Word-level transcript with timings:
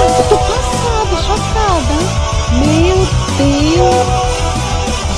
Eu 0.00 0.28
tô 0.28 0.36
passada, 0.38 1.16
chocada. 1.22 1.96
Meu 2.58 2.96
Deus. 3.36 4.30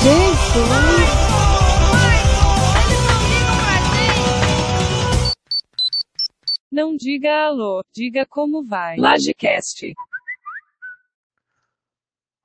Jesus. 0.03 1.23
Não 6.73 6.97
diga 6.97 7.49
alô, 7.49 7.85
diga 7.95 8.25
como 8.25 8.65
vai. 8.65 8.97
Lagecast. 8.97 9.93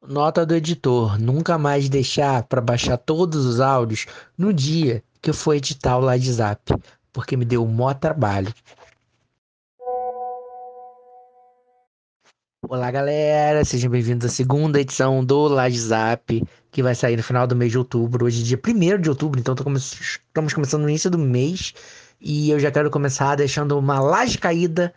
Nota 0.06 0.46
do 0.46 0.54
editor: 0.54 1.20
nunca 1.20 1.58
mais 1.58 1.90
deixar 1.90 2.44
para 2.44 2.62
baixar 2.62 2.98
todos 2.98 3.46
os 3.46 3.60
áudios 3.60 4.06
no 4.38 4.54
dia 4.54 5.04
que 5.22 5.30
eu 5.30 5.34
for 5.34 5.54
editar 5.54 5.98
o 5.98 6.06
WhatsApp, 6.06 6.74
porque 7.12 7.36
me 7.36 7.44
deu 7.46 7.64
um 7.64 7.74
maior 7.74 7.94
trabalho. 7.94 8.54
Olá, 12.70 12.92
galera, 12.92 13.64
sejam 13.64 13.90
bem-vindos 13.90 14.26
à 14.26 14.30
segunda 14.30 14.82
edição 14.82 15.24
do 15.24 15.54
WhatsApp, 15.54 16.44
que 16.70 16.84
vai 16.84 16.94
sair 16.94 17.16
no 17.16 17.24
final 17.24 17.48
do 17.48 17.56
mês 17.56 17.72
de 17.72 17.78
outubro. 17.78 18.26
Hoje 18.26 18.42
é 18.42 18.44
dia 18.44 18.60
1 18.60 19.02
de 19.02 19.10
outubro, 19.10 19.40
então 19.40 19.56
come 19.56 19.78
estamos 19.78 20.54
começando 20.54 20.82
no 20.82 20.90
início 20.90 21.10
do 21.10 21.18
mês. 21.18 21.74
E 22.20 22.50
eu 22.50 22.60
já 22.60 22.70
quero 22.70 22.92
começar 22.92 23.36
deixando 23.36 23.80
uma 23.80 24.02
laje 24.02 24.38
caída 24.38 24.94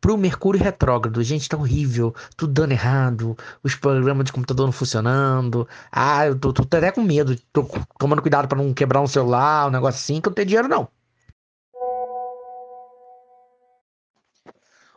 pro 0.00 0.16
Mercúrio 0.16 0.62
retrógrado. 0.62 1.22
Gente, 1.22 1.50
tá 1.50 1.58
horrível. 1.58 2.14
Tudo 2.34 2.54
dando 2.54 2.72
errado. 2.72 3.36
Os 3.62 3.74
programas 3.74 4.24
de 4.24 4.32
computador 4.32 4.64
não 4.64 4.72
funcionando. 4.72 5.68
Ah, 5.92 6.26
eu 6.26 6.38
tô, 6.38 6.50
tô 6.50 6.62
até 6.62 6.90
com 6.90 7.02
medo. 7.02 7.36
Tô 7.52 7.68
tomando 7.98 8.22
cuidado 8.22 8.48
para 8.48 8.56
não 8.56 8.72
quebrar 8.72 9.02
um 9.02 9.06
celular, 9.06 9.68
um 9.68 9.70
negócio 9.70 9.98
assim, 9.98 10.18
que 10.18 10.28
eu 10.28 10.30
não 10.30 10.34
tenho 10.34 10.48
dinheiro, 10.48 10.68
não. 10.68 10.88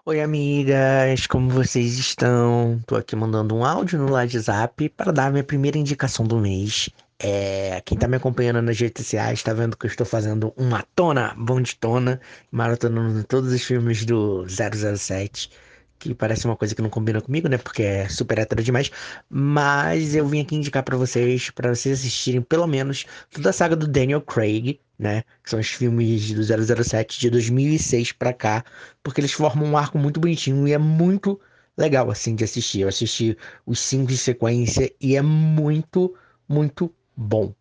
Oi, 0.08 0.22
amigas, 0.22 1.25
como 1.25 1.50
vocês 1.50 1.98
estão? 1.98 2.80
Tô 2.86 2.95
aqui 2.95 3.16
mandando 3.16 3.56
um 3.56 3.66
áudio 3.66 3.98
no 4.00 4.12
WhatsApp 4.12 4.88
para 4.89 5.12
dar 5.12 5.31
minha 5.31 5.44
primeira 5.44 5.80
indicação 5.80 6.25
do 6.28 6.39
mês. 6.39 6.89
É, 7.17 7.81
quem 7.84 7.97
tá 7.97 8.08
me 8.08 8.16
acompanhando 8.16 8.62
nas 8.62 8.80
redes 8.80 9.03
sociais 9.03 9.42
tá 9.42 9.52
vendo 9.53 9.75
que 9.75 9.86
eu 9.88 9.89
estou 9.89 10.06
fazendo 10.06 10.53
uma 10.56 10.84
tona, 10.95 11.34
bom 11.36 11.59
de 11.59 11.75
tona, 11.75 12.22
maratonando 12.52 13.23
todos 13.23 13.52
os 13.52 13.64
filmes 13.64 14.06
do 14.06 14.45
007 14.47 15.50
que 15.97 16.14
parece 16.14 16.45
uma 16.45 16.56
coisa 16.56 16.75
que 16.75 16.81
não 16.81 16.90
combina 16.90 17.22
comigo, 17.22 17.47
né? 17.47 17.58
Porque 17.58 17.81
é 17.84 18.08
super 18.09 18.38
hétero 18.38 18.62
demais. 18.64 18.92
Mas 19.30 20.14
eu 20.16 20.28
vim 20.28 20.42
aqui 20.42 20.56
indicar 20.56 20.84
para 20.84 20.97
vocês, 20.97 21.50
para 21.50 21.73
vocês 21.73 22.00
assistirem 22.00 22.42
pelo 22.42 22.67
menos 22.67 23.06
toda 23.31 23.50
a 23.50 23.53
saga 23.53 23.75
do 23.75 23.88
Daniel 23.88 24.22
Craig, 24.22 24.80
né? 24.97 25.23
Que 25.43 25.49
são 25.49 25.59
os 25.59 25.67
filmes 25.67 26.31
do 26.31 26.43
007 26.83 27.19
de 27.19 27.29
2006 27.29 28.13
para 28.13 28.33
cá, 28.33 28.63
porque 29.03 29.21
eles 29.21 29.31
formam 29.31 29.69
um 29.69 29.77
arco 29.77 29.97
muito 29.97 30.19
bonitinho 30.19 30.67
e 30.67 30.73
é 30.73 30.77
muito 30.77 31.39
legal 31.77 32.09
assim 32.09 32.35
de 32.35 32.43
assistir. 32.43 32.81
Eu 32.81 32.88
assisti 32.88 33.38
os 33.66 33.79
cinco 33.79 34.07
de 34.07 34.17
sequência 34.17 34.91
e 34.99 35.16
é 35.16 35.21
muito, 35.21 36.16
muito 36.47 36.93
bom. 37.16 37.53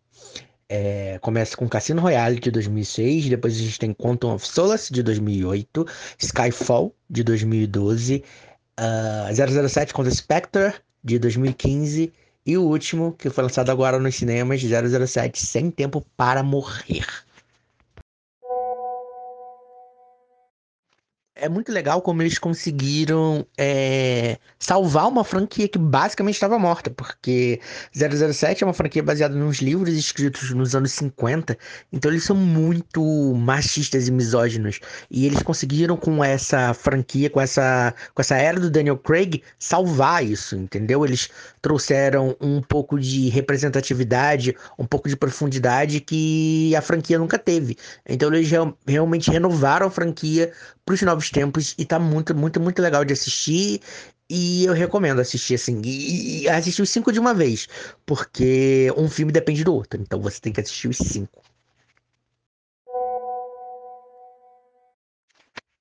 É, 0.67 1.19
começa 1.21 1.55
com 1.55 1.69
Cassino 1.69 2.01
Royale 2.01 2.39
de 2.39 2.49
2006, 2.49 3.29
depois 3.29 3.55
a 3.55 3.59
gente 3.59 3.77
tem 3.77 3.93
Quantum 3.93 4.33
of 4.33 4.47
Solace 4.47 4.91
de 4.91 5.03
2008, 5.03 5.85
Skyfall 6.17 6.95
de 7.07 7.23
2012, 7.23 8.23
uh, 8.79 9.67
007 9.69 9.93
contra 9.93 10.11
Spectre 10.11 10.73
de 11.03 11.19
2015 11.19 12.11
e 12.47 12.57
o 12.57 12.63
último, 12.63 13.13
que 13.13 13.29
foi 13.29 13.43
lançado 13.43 13.71
agora 13.71 13.99
nos 13.99 14.15
cinemas, 14.15 14.61
007 14.61 15.39
Sem 15.39 15.71
Tempo 15.71 16.05
para 16.15 16.43
Morrer. 16.43 17.24
É 21.35 21.49
muito 21.49 21.71
legal 21.71 22.01
como 22.01 22.21
eles 22.21 22.39
conseguiram 22.39 23.45
é, 23.57 24.37
salvar 24.57 25.07
uma 25.07 25.23
franquia 25.23 25.67
que 25.67 25.77
basicamente 25.77 26.35
estava 26.35 26.57
morta, 26.57 26.89
porque 26.89 27.59
007 27.93 28.63
é 28.63 28.67
uma 28.67 28.73
franquia 28.73 29.03
baseada 29.03 29.35
nos 29.35 29.57
livros 29.57 29.89
escritos 29.89 30.51
nos 30.51 30.73
anos 30.73 30.93
50, 30.93 31.57
então 31.91 32.09
eles 32.09 32.23
são 32.23 32.37
muito 32.37 33.03
machistas 33.35 34.07
e 34.07 34.11
misóginos, 34.11 34.79
e 35.11 35.25
eles 35.25 35.43
conseguiram 35.43 35.97
com 35.97 36.23
essa 36.23 36.73
franquia, 36.73 37.29
com 37.29 37.41
essa, 37.41 37.93
com 38.13 38.21
essa 38.21 38.37
era 38.37 38.57
do 38.57 38.71
Daniel 38.71 38.97
Craig, 38.97 39.43
salvar 39.59 40.23
isso, 40.23 40.55
entendeu? 40.55 41.03
Eles 41.03 41.29
trouxeram 41.61 42.35
um 42.39 42.61
pouco 42.61 42.97
de 42.97 43.27
representatividade, 43.27 44.55
um 44.79 44.85
pouco 44.85 45.09
de 45.09 45.17
profundidade 45.17 45.99
que 45.99 46.73
a 46.77 46.81
franquia 46.81 47.19
nunca 47.19 47.37
teve, 47.37 47.77
então 48.07 48.33
eles 48.33 48.49
realmente 48.87 49.29
renovaram 49.29 49.87
a 49.87 49.91
franquia 49.91 50.53
para 50.85 50.93
os 50.93 51.01
novos 51.01 51.29
tempos 51.31 51.73
e 51.77 51.85
tá 51.85 51.99
muito, 51.99 52.35
muito, 52.35 52.59
muito 52.61 52.81
legal 52.81 53.03
de 53.03 53.13
assistir. 53.13 53.81
E 54.29 54.65
eu 54.65 54.73
recomendo 54.73 55.19
assistir 55.19 55.55
assim. 55.55 55.81
E, 55.83 56.47
assistir 56.49 56.81
os 56.81 56.89
cinco 56.89 57.11
de 57.11 57.19
uma 57.19 57.33
vez. 57.33 57.67
Porque 58.05 58.91
um 58.95 59.09
filme 59.09 59.31
depende 59.31 59.63
do 59.63 59.73
outro. 59.73 59.99
Então 60.01 60.21
você 60.21 60.39
tem 60.39 60.53
que 60.53 60.61
assistir 60.61 60.87
os 60.87 60.97
cinco. 60.97 61.41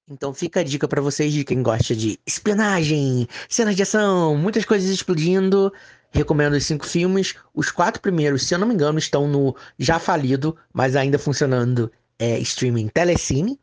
Então 0.09 0.35
fica 0.35 0.61
a 0.61 0.63
dica 0.63 0.87
para 0.87 1.01
vocês 1.01 1.33
de 1.33 1.45
quem 1.45 1.63
gosta 1.63 1.97
de 1.97 2.19
espionagem, 2.27 3.27
cenas 3.49 3.75
de 3.75 3.83
ação, 3.83 4.37
muitas 4.37 4.65
coisas 4.65 4.91
explodindo. 4.91 5.73
Recomendo 6.11 6.55
os 6.55 6.65
cinco 6.65 6.87
filmes. 6.87 7.35
Os 7.55 7.71
quatro 7.71 8.01
primeiros, 8.01 8.47
se 8.47 8.55
eu 8.55 8.59
não 8.59 8.69
me 8.69 8.75
engano, 8.75 8.99
estão 8.99 9.27
no 9.27 9.57
já 9.79 9.99
falido, 9.99 10.57
mas 10.73 10.95
ainda 10.97 11.19
funcionando 11.19 11.91
é, 12.19 12.39
streaming 12.39 12.89
Telecine. 12.89 13.59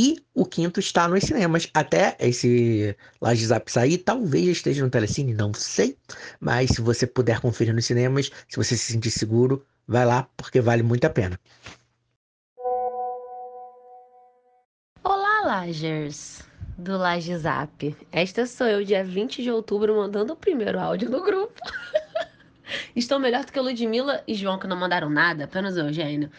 E 0.00 0.24
o 0.32 0.46
quinto 0.46 0.78
está 0.78 1.08
nos 1.08 1.24
cinemas. 1.24 1.68
Até 1.74 2.16
esse 2.20 2.96
Laje 3.20 3.44
Zap 3.44 3.68
sair, 3.68 3.98
talvez 3.98 4.46
esteja 4.46 4.84
no 4.84 4.88
Telecine, 4.88 5.34
não 5.34 5.52
sei. 5.52 5.98
Mas 6.38 6.70
se 6.70 6.80
você 6.80 7.04
puder 7.04 7.40
conferir 7.40 7.74
nos 7.74 7.86
cinemas, 7.86 8.30
se 8.48 8.56
você 8.56 8.76
se 8.76 8.92
sentir 8.92 9.10
seguro, 9.10 9.66
vai 9.88 10.06
lá, 10.06 10.28
porque 10.36 10.60
vale 10.60 10.84
muito 10.84 11.04
a 11.04 11.10
pena. 11.10 11.36
Olá, 15.02 15.42
Lagers! 15.44 16.44
Do 16.76 16.96
Laje 16.96 17.36
Zap. 17.36 17.96
Esta 18.12 18.46
sou 18.46 18.68
eu, 18.68 18.84
dia 18.84 19.02
20 19.02 19.42
de 19.42 19.50
outubro, 19.50 19.96
mandando 19.96 20.32
o 20.32 20.36
primeiro 20.36 20.78
áudio 20.78 21.10
do 21.10 21.20
grupo. 21.24 21.60
Estou 22.94 23.18
melhor 23.18 23.44
do 23.44 23.50
que 23.50 23.58
Ludmilla 23.58 24.22
e 24.28 24.34
João, 24.34 24.60
que 24.60 24.68
não 24.68 24.76
mandaram 24.76 25.10
nada, 25.10 25.42
apenas 25.42 25.76
o 25.76 25.80
Eugênio. 25.80 26.30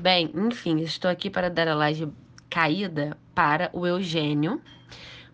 Bem, 0.00 0.30
enfim, 0.36 0.78
estou 0.82 1.10
aqui 1.10 1.28
para 1.28 1.50
dar 1.50 1.66
a 1.66 1.74
laje 1.74 2.08
caída 2.52 3.16
para 3.34 3.70
o 3.72 3.86
Eugênio, 3.86 4.60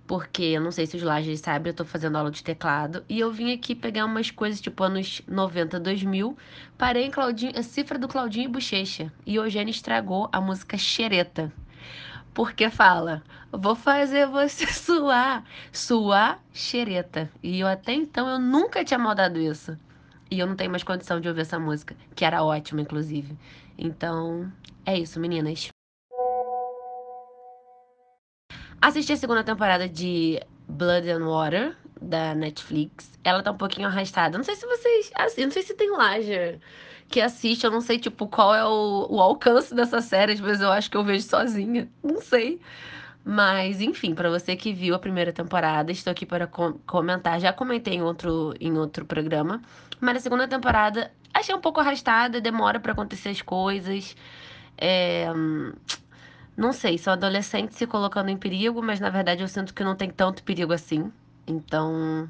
porque 0.06 0.44
eu 0.44 0.60
não 0.60 0.70
sei 0.70 0.86
se 0.86 0.96
os 0.96 1.02
lajes 1.02 1.40
sabem, 1.40 1.70
eu 1.70 1.74
tô 1.74 1.84
fazendo 1.84 2.16
aula 2.16 2.30
de 2.30 2.44
teclado 2.44 3.04
e 3.08 3.18
eu 3.18 3.32
vim 3.32 3.52
aqui 3.52 3.74
pegar 3.74 4.04
umas 4.04 4.30
coisas 4.30 4.60
tipo 4.60 4.84
anos 4.84 5.20
90, 5.26 5.80
2000, 5.80 6.38
parei 6.78 7.06
em 7.06 7.10
Claudinho, 7.10 7.58
a 7.58 7.62
cifra 7.64 7.98
do 7.98 8.06
Claudinho 8.06 8.44
e 8.44 8.52
Bochecha 8.52 9.12
e 9.26 9.34
Eugênio 9.34 9.72
estragou 9.72 10.28
a 10.30 10.40
música 10.40 10.78
Xereta. 10.78 11.52
Porque 12.32 12.70
fala, 12.70 13.20
vou 13.50 13.74
fazer 13.74 14.28
você 14.28 14.64
suar, 14.72 15.42
suar 15.72 16.38
xereta. 16.52 17.28
E 17.42 17.58
eu 17.58 17.66
até 17.66 17.92
então 17.92 18.28
eu 18.28 18.38
nunca 18.38 18.84
tinha 18.84 18.98
mandado 18.98 19.40
isso. 19.40 19.76
E 20.30 20.38
eu 20.38 20.46
não 20.46 20.54
tenho 20.54 20.70
mais 20.70 20.84
condição 20.84 21.20
de 21.20 21.26
ouvir 21.26 21.40
essa 21.40 21.58
música, 21.58 21.96
que 22.14 22.24
era 22.24 22.44
ótima, 22.44 22.80
inclusive. 22.80 23.36
Então, 23.76 24.52
é 24.86 24.96
isso, 24.96 25.18
meninas. 25.18 25.68
Assisti 28.80 29.12
a 29.12 29.16
segunda 29.16 29.42
temporada 29.42 29.88
de 29.88 30.40
Blood 30.68 31.10
and 31.10 31.26
Water, 31.26 31.76
da 32.00 32.32
Netflix. 32.34 33.10
Ela 33.24 33.42
tá 33.42 33.50
um 33.50 33.56
pouquinho 33.56 33.88
arrastada. 33.88 34.38
Não 34.38 34.44
sei 34.44 34.54
se 34.54 34.66
vocês. 34.66 35.10
Assim, 35.16 35.44
não 35.44 35.50
sei 35.50 35.62
se 35.62 35.74
tem 35.74 35.90
laje 35.90 36.60
que 37.08 37.20
assiste. 37.20 37.64
Eu 37.64 37.72
não 37.72 37.80
sei, 37.80 37.98
tipo, 37.98 38.28
qual 38.28 38.54
é 38.54 38.64
o, 38.64 39.06
o 39.10 39.20
alcance 39.20 39.74
dessa 39.74 40.00
série. 40.00 40.32
Às 40.32 40.40
vezes 40.40 40.62
eu 40.62 40.70
acho 40.70 40.88
que 40.90 40.96
eu 40.96 41.02
vejo 41.02 41.26
sozinha. 41.26 41.88
Não 42.02 42.20
sei. 42.20 42.60
Mas, 43.24 43.80
enfim, 43.80 44.14
para 44.14 44.30
você 44.30 44.54
que 44.54 44.72
viu 44.72 44.94
a 44.94 44.98
primeira 44.98 45.32
temporada, 45.32 45.90
estou 45.90 46.12
aqui 46.12 46.24
para 46.24 46.46
com 46.46 46.74
comentar. 46.86 47.40
Já 47.40 47.52
comentei 47.52 47.94
em 47.94 48.02
outro, 48.02 48.54
em 48.60 48.78
outro 48.78 49.04
programa. 49.04 49.60
Mas 50.00 50.18
a 50.18 50.20
segunda 50.20 50.46
temporada 50.46 51.10
achei 51.34 51.52
um 51.52 51.60
pouco 51.60 51.80
arrastada, 51.80 52.40
demora 52.40 52.78
para 52.78 52.92
acontecer 52.92 53.30
as 53.30 53.42
coisas. 53.42 54.14
É 54.80 55.26
não 56.58 56.72
sei, 56.72 56.98
são 56.98 57.12
adolescentes 57.12 57.76
se 57.76 57.86
colocando 57.86 58.30
em 58.30 58.36
perigo, 58.36 58.82
mas 58.82 58.98
na 58.98 59.08
verdade 59.08 59.42
eu 59.42 59.48
sinto 59.48 59.72
que 59.72 59.84
não 59.84 59.94
tem 59.94 60.10
tanto 60.10 60.42
perigo 60.42 60.72
assim. 60.72 61.12
Então, 61.46 62.28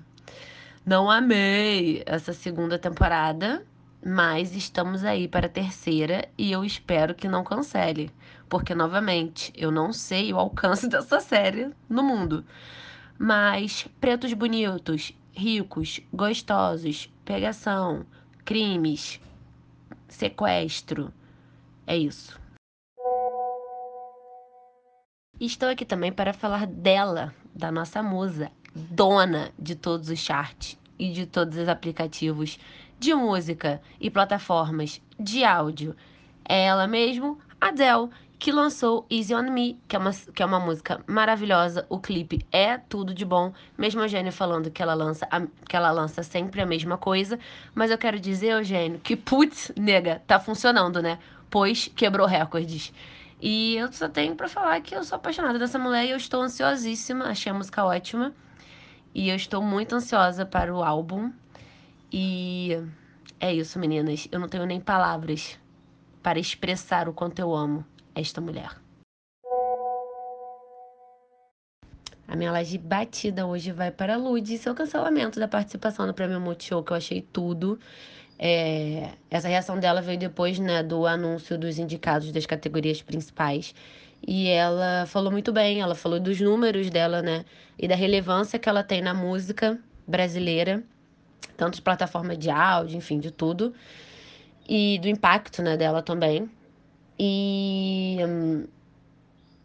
não 0.84 1.10
amei 1.10 2.02
essa 2.04 2.34
segunda 2.34 2.78
temporada, 2.78 3.64
mas 4.04 4.54
estamos 4.54 5.02
aí 5.02 5.26
para 5.26 5.46
a 5.46 5.48
terceira 5.50 6.28
e 6.36 6.52
eu 6.52 6.62
espero 6.62 7.14
que 7.14 7.26
não 7.26 7.42
cancele, 7.42 8.10
porque 8.50 8.74
novamente, 8.74 9.50
eu 9.56 9.70
não 9.70 9.94
sei 9.94 10.30
o 10.30 10.38
alcance 10.38 10.86
dessa 10.90 11.20
série 11.20 11.70
no 11.88 12.02
mundo. 12.02 12.44
Mas 13.18 13.88
pretos 13.98 14.34
bonitos, 14.34 15.14
ricos, 15.32 16.02
gostosos, 16.12 17.10
pegação, 17.24 18.04
crimes, 18.44 19.22
sequestro. 20.06 21.14
É 21.86 21.96
isso. 21.96 22.38
Estou 25.40 25.68
aqui 25.68 25.84
também 25.84 26.10
para 26.10 26.32
falar 26.32 26.66
dela, 26.66 27.32
da 27.54 27.70
nossa 27.70 28.02
musa, 28.02 28.50
dona 28.74 29.52
de 29.56 29.76
todos 29.76 30.10
os 30.10 30.18
charts 30.18 30.76
e 30.98 31.12
de 31.12 31.26
todos 31.26 31.56
os 31.56 31.68
aplicativos 31.68 32.58
de 32.98 33.14
música 33.14 33.80
e 34.00 34.10
plataformas 34.10 35.00
de 35.16 35.44
áudio. 35.44 35.94
É 36.44 36.64
ela 36.64 36.88
mesmo, 36.88 37.38
Adele, 37.60 38.08
que 38.36 38.50
lançou 38.50 39.06
Easy 39.08 39.32
on 39.32 39.48
Me, 39.52 39.78
que 39.86 39.94
é 39.94 39.98
uma, 40.00 40.10
que 40.12 40.42
é 40.42 40.44
uma 40.44 40.58
música 40.58 41.04
maravilhosa. 41.06 41.86
O 41.88 42.00
clipe 42.00 42.44
é 42.50 42.76
tudo 42.76 43.14
de 43.14 43.24
bom, 43.24 43.52
mesmo 43.76 44.00
a 44.00 44.04
Eugênio 44.06 44.32
falando 44.32 44.72
que 44.72 44.82
ela 44.82 44.94
lança 44.94 45.28
a, 45.30 45.40
que 45.68 45.76
ela 45.76 45.92
lança 45.92 46.24
sempre 46.24 46.60
a 46.60 46.66
mesma 46.66 46.98
coisa, 46.98 47.38
mas 47.76 47.92
eu 47.92 47.98
quero 47.98 48.18
dizer, 48.18 48.54
Eugênio, 48.54 48.98
que 48.98 49.14
putz, 49.14 49.70
nega, 49.76 50.20
tá 50.26 50.40
funcionando, 50.40 51.00
né? 51.00 51.20
Pois 51.48 51.88
quebrou 51.94 52.26
recordes. 52.26 52.92
E 53.40 53.76
eu 53.76 53.92
só 53.92 54.08
tenho 54.08 54.34
para 54.34 54.48
falar 54.48 54.80
que 54.80 54.94
eu 54.94 55.04
sou 55.04 55.16
apaixonada 55.16 55.58
dessa 55.58 55.78
mulher 55.78 56.06
e 56.06 56.10
eu 56.10 56.16
estou 56.16 56.42
ansiosíssima, 56.42 57.26
achei 57.26 57.52
a 57.52 57.54
música 57.54 57.84
ótima. 57.84 58.34
E 59.14 59.28
eu 59.28 59.36
estou 59.36 59.62
muito 59.62 59.94
ansiosa 59.94 60.44
para 60.44 60.74
o 60.74 60.82
álbum. 60.82 61.32
E 62.12 62.76
é 63.38 63.54
isso, 63.54 63.78
meninas. 63.78 64.28
Eu 64.32 64.40
não 64.40 64.48
tenho 64.48 64.66
nem 64.66 64.80
palavras 64.80 65.58
para 66.22 66.38
expressar 66.38 67.08
o 67.08 67.12
quanto 67.12 67.38
eu 67.38 67.54
amo 67.54 67.84
esta 68.14 68.40
mulher. 68.40 68.76
A 72.26 72.36
minha 72.36 72.52
laje 72.52 72.76
batida 72.76 73.46
hoje 73.46 73.72
vai 73.72 73.90
para 73.90 74.14
a 74.14 74.16
Lud 74.18 74.52
e 74.52 74.58
seu 74.58 74.74
cancelamento 74.74 75.40
da 75.40 75.48
participação 75.48 76.06
no 76.06 76.12
Prêmio 76.12 76.38
Multishow, 76.38 76.82
que 76.84 76.92
eu 76.92 76.96
achei 76.96 77.22
tudo. 77.22 77.78
É, 78.38 79.10
essa 79.28 79.48
reação 79.48 79.80
dela 79.80 80.00
veio 80.00 80.18
depois 80.18 80.58
né, 80.58 80.82
do 80.82 81.06
anúncio 81.06 81.58
dos 81.58 81.78
indicados 81.78 82.30
das 82.30 82.46
categorias 82.46 83.02
principais. 83.02 83.74
E 84.26 84.48
ela 84.48 85.06
falou 85.06 85.30
muito 85.30 85.52
bem, 85.52 85.80
ela 85.80 85.94
falou 85.94 86.20
dos 86.20 86.40
números 86.40 86.90
dela, 86.90 87.22
né? 87.22 87.44
E 87.78 87.88
da 87.88 87.94
relevância 87.94 88.58
que 88.58 88.68
ela 88.68 88.82
tem 88.82 89.00
na 89.00 89.14
música 89.14 89.78
brasileira, 90.06 90.82
tanto 91.56 91.76
de 91.76 91.82
plataforma 91.82 92.36
de 92.36 92.50
áudio, 92.50 92.96
enfim, 92.96 93.18
de 93.18 93.30
tudo. 93.30 93.74
E 94.68 94.98
do 95.00 95.08
impacto 95.08 95.62
né, 95.62 95.76
dela 95.76 96.02
também. 96.02 96.48
E, 97.18 98.18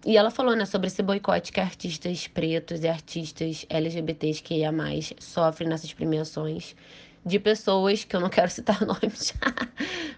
e 0.06 0.18
ela 0.18 0.32
falou 0.32 0.56
né, 0.56 0.66
sobre 0.66 0.88
esse 0.88 1.04
boicote 1.04 1.52
que 1.52 1.60
artistas 1.60 2.28
pretos 2.28 2.84
e 2.84 2.88
artistas 2.88 3.66
LGBTs 3.70 4.42
que 4.42 4.70
mais 4.72 5.14
sofrem 5.20 5.70
nessas 5.70 5.94
premiações 5.94 6.76
de 7.26 7.40
pessoas 7.40 8.04
que 8.04 8.16
eu 8.16 8.20
não 8.20 8.30
quero 8.30 8.50
citar 8.50 8.80
nomes, 8.86 9.34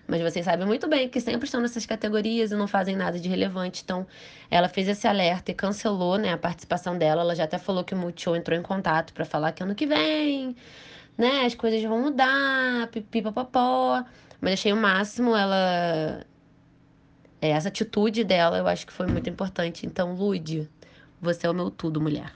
mas 0.08 0.22
vocês 0.22 0.46
sabem 0.46 0.66
muito 0.66 0.88
bem 0.88 1.08
que 1.08 1.22
sempre 1.22 1.46
estão 1.46 1.62
nessas 1.62 1.86
categorias 1.86 2.52
e 2.52 2.56
não 2.56 2.68
fazem 2.68 2.96
nada 2.96 3.20
de 3.20 3.30
relevante. 3.30 3.82
Então, 3.84 4.08
ela 4.50 4.68
fez 4.68 4.88
esse 4.88 5.08
alerta 5.08 5.52
e 5.52 5.54
cancelou 5.54 6.18
né, 6.18 6.34
a 6.34 6.38
participação 6.38 6.98
dela. 6.98 7.22
Ela 7.22 7.36
já 7.36 7.44
até 7.44 7.58
falou 7.58 7.84
que 7.84 7.94
o 7.94 7.98
Multishow 7.98 8.36
entrou 8.36 8.58
em 8.58 8.64
contato 8.64 9.14
para 9.14 9.26
falar 9.26 9.52
que 9.52 9.62
ano 9.62 9.76
que 9.76 9.86
vem, 9.86 10.56
né, 11.18 11.46
as 11.46 11.54
coisas 11.54 11.82
vão 11.84 12.02
mudar, 12.02 12.88
pipipopopó. 12.88 14.04
Mas 14.42 14.54
achei 14.54 14.74
o 14.74 14.78
máximo 14.78 15.36
ela 15.36 16.26
é, 17.42 17.50
essa 17.50 17.68
atitude 17.68 18.24
dela 18.24 18.58
eu 18.58 18.68
acho 18.68 18.88
que 18.88 18.94
foi 18.94 19.08
muito 19.08 19.30
importante. 19.30 19.86
Então, 19.86 20.16
Lude, 20.16 20.70
você 21.22 21.46
é 21.46 21.50
o 21.50 21.54
meu 21.54 21.70
tudo, 21.70 22.02
mulher. 22.02 22.34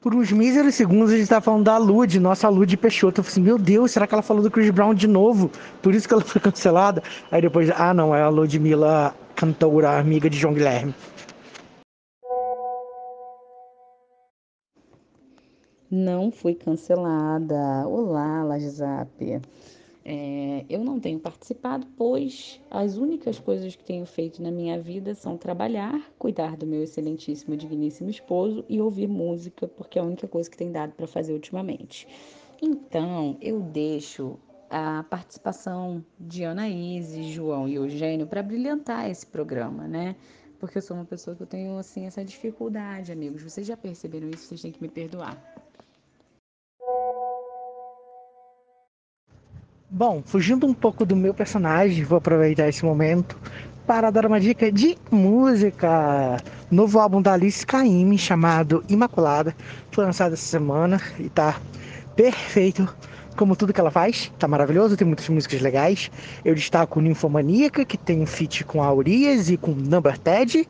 Por 0.00 0.14
uns 0.14 0.32
míseros 0.32 0.74
segundos 0.76 1.12
a 1.12 1.16
gente 1.18 1.28
tava 1.28 1.42
falando 1.42 1.64
da 1.64 1.76
Lud, 1.76 2.18
nossa 2.18 2.48
Lud 2.48 2.74
Peixoto. 2.78 3.20
Eu 3.20 3.24
falei 3.24 3.32
assim, 3.32 3.42
meu 3.42 3.58
Deus, 3.58 3.90
será 3.90 4.06
que 4.06 4.14
ela 4.14 4.22
falou 4.22 4.42
do 4.42 4.50
Chris 4.50 4.70
Brown 4.70 4.94
de 4.94 5.06
novo? 5.06 5.50
Por 5.82 5.94
isso 5.94 6.08
que 6.08 6.14
ela 6.14 6.22
foi 6.24 6.40
cancelada? 6.40 7.02
Aí 7.30 7.42
depois, 7.42 7.70
ah 7.70 7.92
não, 7.92 8.14
é 8.14 8.22
a 8.22 8.30
Ludmilla, 8.30 9.14
cantora, 9.36 9.98
amiga 9.98 10.30
de 10.30 10.38
João 10.38 10.54
Guilherme. 10.54 10.94
Não 15.90 16.32
fui 16.32 16.54
cancelada. 16.54 17.86
Olá, 17.86 18.42
Lajzap. 18.44 19.42
É, 20.04 20.64
eu 20.68 20.82
não 20.82 20.98
tenho 20.98 21.18
participado, 21.18 21.86
pois 21.96 22.60
as 22.70 22.96
únicas 22.96 23.38
coisas 23.38 23.76
que 23.76 23.84
tenho 23.84 24.06
feito 24.06 24.42
na 24.42 24.50
minha 24.50 24.80
vida 24.80 25.14
são 25.14 25.36
trabalhar, 25.36 26.10
cuidar 26.18 26.56
do 26.56 26.66
meu 26.66 26.82
excelentíssimo 26.82 27.54
e 27.54 27.56
digníssimo 27.56 28.08
esposo 28.08 28.64
e 28.68 28.80
ouvir 28.80 29.06
música, 29.06 29.68
porque 29.68 29.98
é 29.98 30.02
a 30.02 30.04
única 30.04 30.26
coisa 30.26 30.50
que 30.50 30.56
tem 30.56 30.72
dado 30.72 30.92
para 30.92 31.06
fazer 31.06 31.32
ultimamente. 31.32 32.08
Então, 32.62 33.36
eu 33.40 33.60
deixo 33.60 34.38
a 34.70 35.04
participação 35.10 36.04
de 36.18 36.44
Anaíse, 36.44 37.24
João 37.32 37.68
e 37.68 37.74
Eugênio 37.74 38.26
para 38.26 38.42
brilhantar 38.42 39.10
esse 39.10 39.26
programa, 39.26 39.88
né? 39.88 40.14
Porque 40.58 40.78
eu 40.78 40.82
sou 40.82 40.96
uma 40.96 41.06
pessoa 41.06 41.34
que 41.34 41.42
eu 41.42 41.46
tenho 41.46 41.76
assim 41.76 42.06
essa 42.06 42.24
dificuldade, 42.24 43.10
amigos. 43.10 43.42
Vocês 43.42 43.66
já 43.66 43.76
perceberam 43.76 44.30
isso? 44.30 44.46
Vocês 44.46 44.62
têm 44.62 44.70
que 44.70 44.80
me 44.80 44.88
perdoar. 44.88 45.59
Bom, 49.92 50.22
fugindo 50.24 50.68
um 50.68 50.72
pouco 50.72 51.04
do 51.04 51.16
meu 51.16 51.34
personagem, 51.34 52.04
vou 52.04 52.18
aproveitar 52.18 52.68
esse 52.68 52.84
momento 52.84 53.36
para 53.88 54.08
dar 54.12 54.24
uma 54.24 54.38
dica 54.38 54.70
de 54.70 54.96
música. 55.10 56.36
Novo 56.70 57.00
álbum 57.00 57.20
da 57.20 57.32
Alice 57.32 57.66
Caymmi 57.66 58.16
chamado 58.16 58.84
Imaculada 58.88 59.52
foi 59.90 60.04
lançado 60.04 60.34
essa 60.34 60.46
semana 60.46 61.02
e 61.18 61.28
tá 61.28 61.60
perfeito 62.14 62.88
como 63.36 63.56
tudo 63.56 63.72
que 63.72 63.80
ela 63.80 63.90
faz, 63.90 64.32
tá 64.38 64.46
maravilhoso, 64.46 64.96
tem 64.96 65.08
muitas 65.08 65.28
músicas 65.28 65.60
legais. 65.60 66.08
Eu 66.44 66.54
destaco 66.54 67.00
Ninfomaníaca, 67.00 67.84
que 67.84 67.98
tem 67.98 68.20
um 68.20 68.26
feat 68.26 68.64
com 68.64 68.80
a 68.84 68.94
Urias 68.94 69.50
e 69.50 69.56
com 69.56 69.72
Number 69.72 70.16
Ted, 70.16 70.68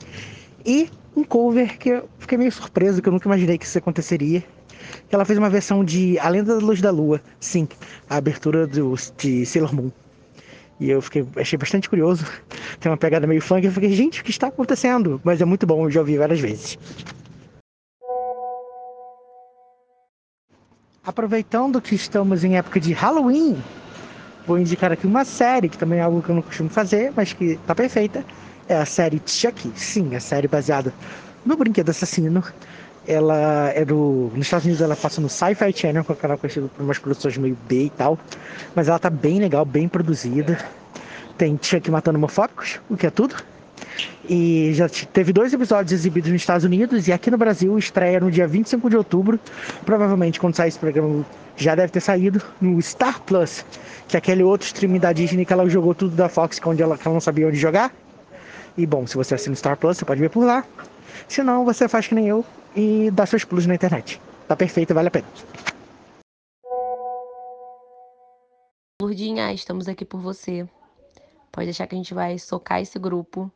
e 0.65 0.89
um 1.15 1.25
cover 1.25 1.77
que 1.77 1.91
eu 1.91 2.09
fiquei 2.19 2.39
meio 2.39 2.51
surpreso, 2.53 3.03
que 3.03 3.09
eu 3.11 3.13
nunca 3.13 3.29
imaginei 3.29 3.59
que 3.59 3.67
isso 3.67 3.77
aconteceria, 3.77 4.43
ela 5.11 5.25
fez 5.25 5.39
uma 5.39 5.51
versão 5.51 5.85
de 5.85 6.19
A 6.19 6.29
Lenda 6.29 6.57
da 6.57 6.65
Luz 6.65 6.81
da 6.81 6.91
Lua, 6.91 7.21
sim, 7.39 7.69
a 8.09 8.17
abertura 8.17 8.67
do, 8.67 8.95
de 9.17 9.45
Sailor 9.47 9.75
Moon. 9.75 9.91
E 10.81 10.89
eu 10.89 11.03
fiquei, 11.03 11.27
achei 11.37 11.59
bastante 11.59 11.91
curioso. 11.91 12.25
Tem 12.81 12.91
uma 12.91 12.97
pegada 12.97 13.27
meio 13.27 13.43
funk. 13.43 13.67
Eu 13.67 13.73
fiquei, 13.73 13.93
gente, 13.93 14.23
o 14.23 14.25
que 14.25 14.31
está 14.31 14.47
acontecendo? 14.47 15.21
Mas 15.23 15.41
é 15.41 15.45
muito 15.45 15.67
bom, 15.67 15.85
eu 15.85 15.91
já 15.91 16.01
ouvi 16.01 16.17
várias 16.17 16.41
vezes. 16.41 16.79
Aproveitando 21.05 21.83
que 21.83 21.95
estamos 21.95 22.45
em 22.45 22.57
época 22.57 22.81
de 22.81 22.93
Halloween, 22.95 23.63
vou 24.47 24.59
indicar 24.59 24.91
aqui 24.91 25.07
uma 25.07 25.25
série, 25.25 25.69
que 25.69 25.77
também 25.77 25.99
é 25.99 26.03
algo 26.03 26.23
que 26.23 26.31
eu 26.31 26.35
não 26.35 26.43
costumo 26.43 26.71
fazer, 26.71 27.13
mas 27.15 27.33
que 27.35 27.53
está 27.53 27.75
perfeita. 27.75 28.25
É 28.67 28.77
a 28.77 28.87
série 28.87 29.21
Chucky. 29.27 29.73
Sim, 29.77 30.15
a 30.15 30.21
série 30.21 30.49
baseada 30.49 30.95
no 31.45 31.57
brinquedo 31.57 31.91
assassino 31.91 32.43
ela 33.11 33.73
é 33.75 33.85
do. 33.85 34.31
Nos 34.33 34.47
Estados 34.47 34.65
Unidos 34.65 34.81
ela 34.81 34.95
passa 34.95 35.21
no 35.21 35.29
Sci-Fi 35.29 35.73
Channel, 35.73 36.05
com 36.05 36.13
é 36.13 36.17
canal 36.17 36.39
conhecido 36.39 36.69
por 36.69 36.85
umas 36.85 36.97
produções 36.97 37.37
meio 37.37 37.59
B 37.69 37.87
e 37.87 37.91
tal. 37.91 38.17
Mas 38.73 38.89
ela 38.89 39.01
tá 39.01 39.11
bem 39.11 39.41
legal, 39.41 39.65
bem 39.65 39.89
produzida. 39.89 40.57
Tem 41.37 41.59
Chuck 41.61 41.91
matando 41.91 42.19
homofóbicos, 42.19 42.81
o 42.89 42.97
que 42.97 43.07
é 43.07 43.11
tudo. 43.11 43.35
E 44.29 44.71
já 44.75 44.89
teve 44.89 45.33
dois 45.33 45.53
episódios 45.53 45.93
exibidos 45.93 46.31
nos 46.31 46.41
Estados 46.41 46.65
Unidos 46.65 47.09
e 47.09 47.13
aqui 47.13 47.33
no 47.33 47.37
Brasil 47.37 47.77
estreia 47.77 48.21
no 48.21 48.31
dia 48.31 48.47
25 48.47 48.89
de 48.89 48.97
outubro. 48.97 49.41
Provavelmente 49.85 50.39
quando 50.39 50.55
sair 50.55 50.69
esse 50.69 50.79
programa 50.79 51.25
já 51.57 51.75
deve 51.75 51.93
ter 51.93 52.01
saído 52.01 52.41
no 52.61 52.81
Star 52.81 53.21
Plus, 53.23 53.65
que 54.07 54.17
é 54.17 54.19
aquele 54.19 54.45
outro 54.45 54.67
streaming 54.67 55.01
da 55.01 55.13
Disney 55.13 55.45
que 55.45 55.53
ela 55.53 55.69
jogou 55.69 55.97
tudo 55.97 56.15
da 56.15 56.29
Fox, 56.29 56.61
onde 56.65 56.81
ela, 56.81 56.97
que 56.97 57.09
ela 57.09 57.15
não 57.15 57.21
sabia 57.21 57.49
onde 57.49 57.57
jogar. 57.57 57.93
E 58.79 58.87
bom, 58.87 59.05
se 59.05 59.17
você 59.17 59.35
assina 59.35 59.55
o 59.55 59.57
Star 59.57 59.77
Plus, 59.77 59.99
você 59.99 60.05
pode 60.05 60.21
ver 60.21 60.31
por 60.31 60.45
lá. 60.45 60.65
Se 61.27 61.43
não, 61.43 61.65
você 61.65 61.89
faz 61.89 62.07
que 62.07 62.15
nem 62.15 62.29
eu 62.29 62.45
e 62.75 63.11
dá 63.11 63.27
seus 63.27 63.45
pulos 63.45 63.67
na 63.67 63.75
internet. 63.75 64.21
Tá 64.47 64.57
perfeito, 64.57 64.95
vale 64.95 65.09
a 65.09 65.11
pena. 65.11 65.27
Lurdinha, 69.01 69.53
estamos 69.53 69.89
aqui 69.89 70.05
por 70.05 70.21
você. 70.21 70.69
Pode 71.51 71.67
deixar 71.67 71.87
que 71.87 71.95
a 71.95 71.99
gente 71.99 72.15
vai 72.15 72.39
socar 72.39 72.81
esse 72.81 72.99
grupo 72.99 73.51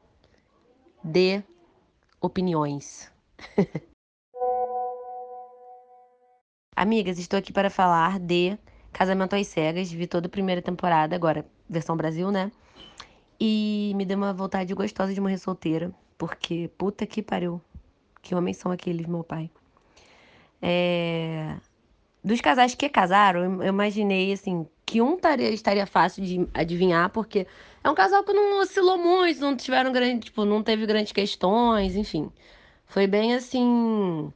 de 1.02 1.42
opiniões. 2.20 3.12
Amigas, 6.76 7.18
estou 7.18 7.38
aqui 7.38 7.52
para 7.52 7.70
falar 7.70 8.18
de 8.18 8.58
Casamento 8.92 9.36
às 9.36 9.46
Cegas. 9.46 9.92
Vi 9.92 10.06
toda 10.06 10.26
a 10.26 10.30
primeira 10.30 10.60
temporada, 10.60 11.14
agora 11.14 11.46
versão 11.68 11.96
Brasil, 11.96 12.32
né? 12.32 12.50
E 13.38 13.92
me 13.96 14.04
deu 14.04 14.16
uma 14.16 14.32
vontade 14.32 14.74
gostosa 14.74 15.14
de 15.14 15.20
morrer 15.20 15.38
solteira. 15.38 15.94
Porque, 16.18 16.68
puta 16.76 17.06
que 17.06 17.22
pariu. 17.22 17.60
Que 18.24 18.34
homens 18.34 18.56
são 18.56 18.72
aqueles, 18.72 19.06
meu 19.06 19.22
pai? 19.22 19.50
É... 20.60 21.56
Dos 22.24 22.40
casais 22.40 22.74
que 22.74 22.88
casaram, 22.88 23.62
eu 23.62 23.68
imaginei, 23.68 24.32
assim, 24.32 24.66
que 24.86 25.02
um 25.02 25.18
taria, 25.18 25.50
estaria 25.50 25.86
fácil 25.86 26.24
de 26.24 26.48
adivinhar, 26.54 27.10
porque 27.10 27.46
é 27.84 27.90
um 27.90 27.94
casal 27.94 28.24
que 28.24 28.32
não 28.32 28.62
oscilou 28.62 28.96
muito, 28.96 29.38
não 29.40 29.54
tiveram 29.54 29.92
grande, 29.92 30.26
tipo, 30.26 30.46
não 30.46 30.62
teve 30.62 30.86
grandes 30.86 31.12
questões, 31.12 31.96
enfim. 31.96 32.32
Foi 32.86 33.06
bem 33.06 33.34
assim, 33.34 34.32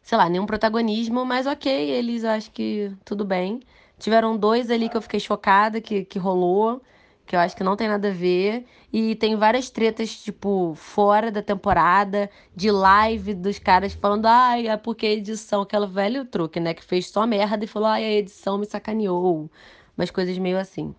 sei 0.00 0.16
lá, 0.16 0.26
nenhum 0.26 0.46
protagonismo, 0.46 1.26
mas 1.26 1.46
ok, 1.46 1.70
eles 1.70 2.24
acho 2.24 2.50
que 2.50 2.90
tudo 3.04 3.26
bem. 3.26 3.60
Tiveram 3.98 4.38
dois 4.38 4.70
ali 4.70 4.88
que 4.88 4.96
eu 4.96 5.02
fiquei 5.02 5.20
chocada 5.20 5.82
que, 5.82 6.04
que 6.06 6.18
rolou, 6.18 6.80
que 7.28 7.36
eu 7.36 7.40
acho 7.40 7.54
que 7.54 7.62
não 7.62 7.76
tem 7.76 7.88
nada 7.88 8.08
a 8.08 8.12
ver. 8.12 8.64
E 8.92 9.14
tem 9.16 9.36
várias 9.36 9.70
tretas, 9.70 10.10
tipo, 10.18 10.74
fora 10.74 11.30
da 11.30 11.42
temporada, 11.42 12.30
de 12.56 12.70
live 12.70 13.34
dos 13.34 13.58
caras 13.58 13.92
falando, 13.92 14.26
ai, 14.26 14.66
é 14.66 14.76
porque 14.76 15.06
a 15.06 15.10
edição, 15.10 15.62
aquela 15.62 15.86
velho 15.86 16.24
truque, 16.24 16.58
né? 16.58 16.72
Que 16.74 16.82
fez 16.82 17.10
só 17.10 17.26
merda 17.26 17.64
e 17.64 17.68
falou, 17.68 17.88
ai, 17.88 18.04
a 18.04 18.12
edição 18.12 18.58
me 18.58 18.66
sacaneou. 18.66 19.50
Umas 19.96 20.10
coisas 20.10 20.38
meio 20.38 20.58
assim. 20.58 20.94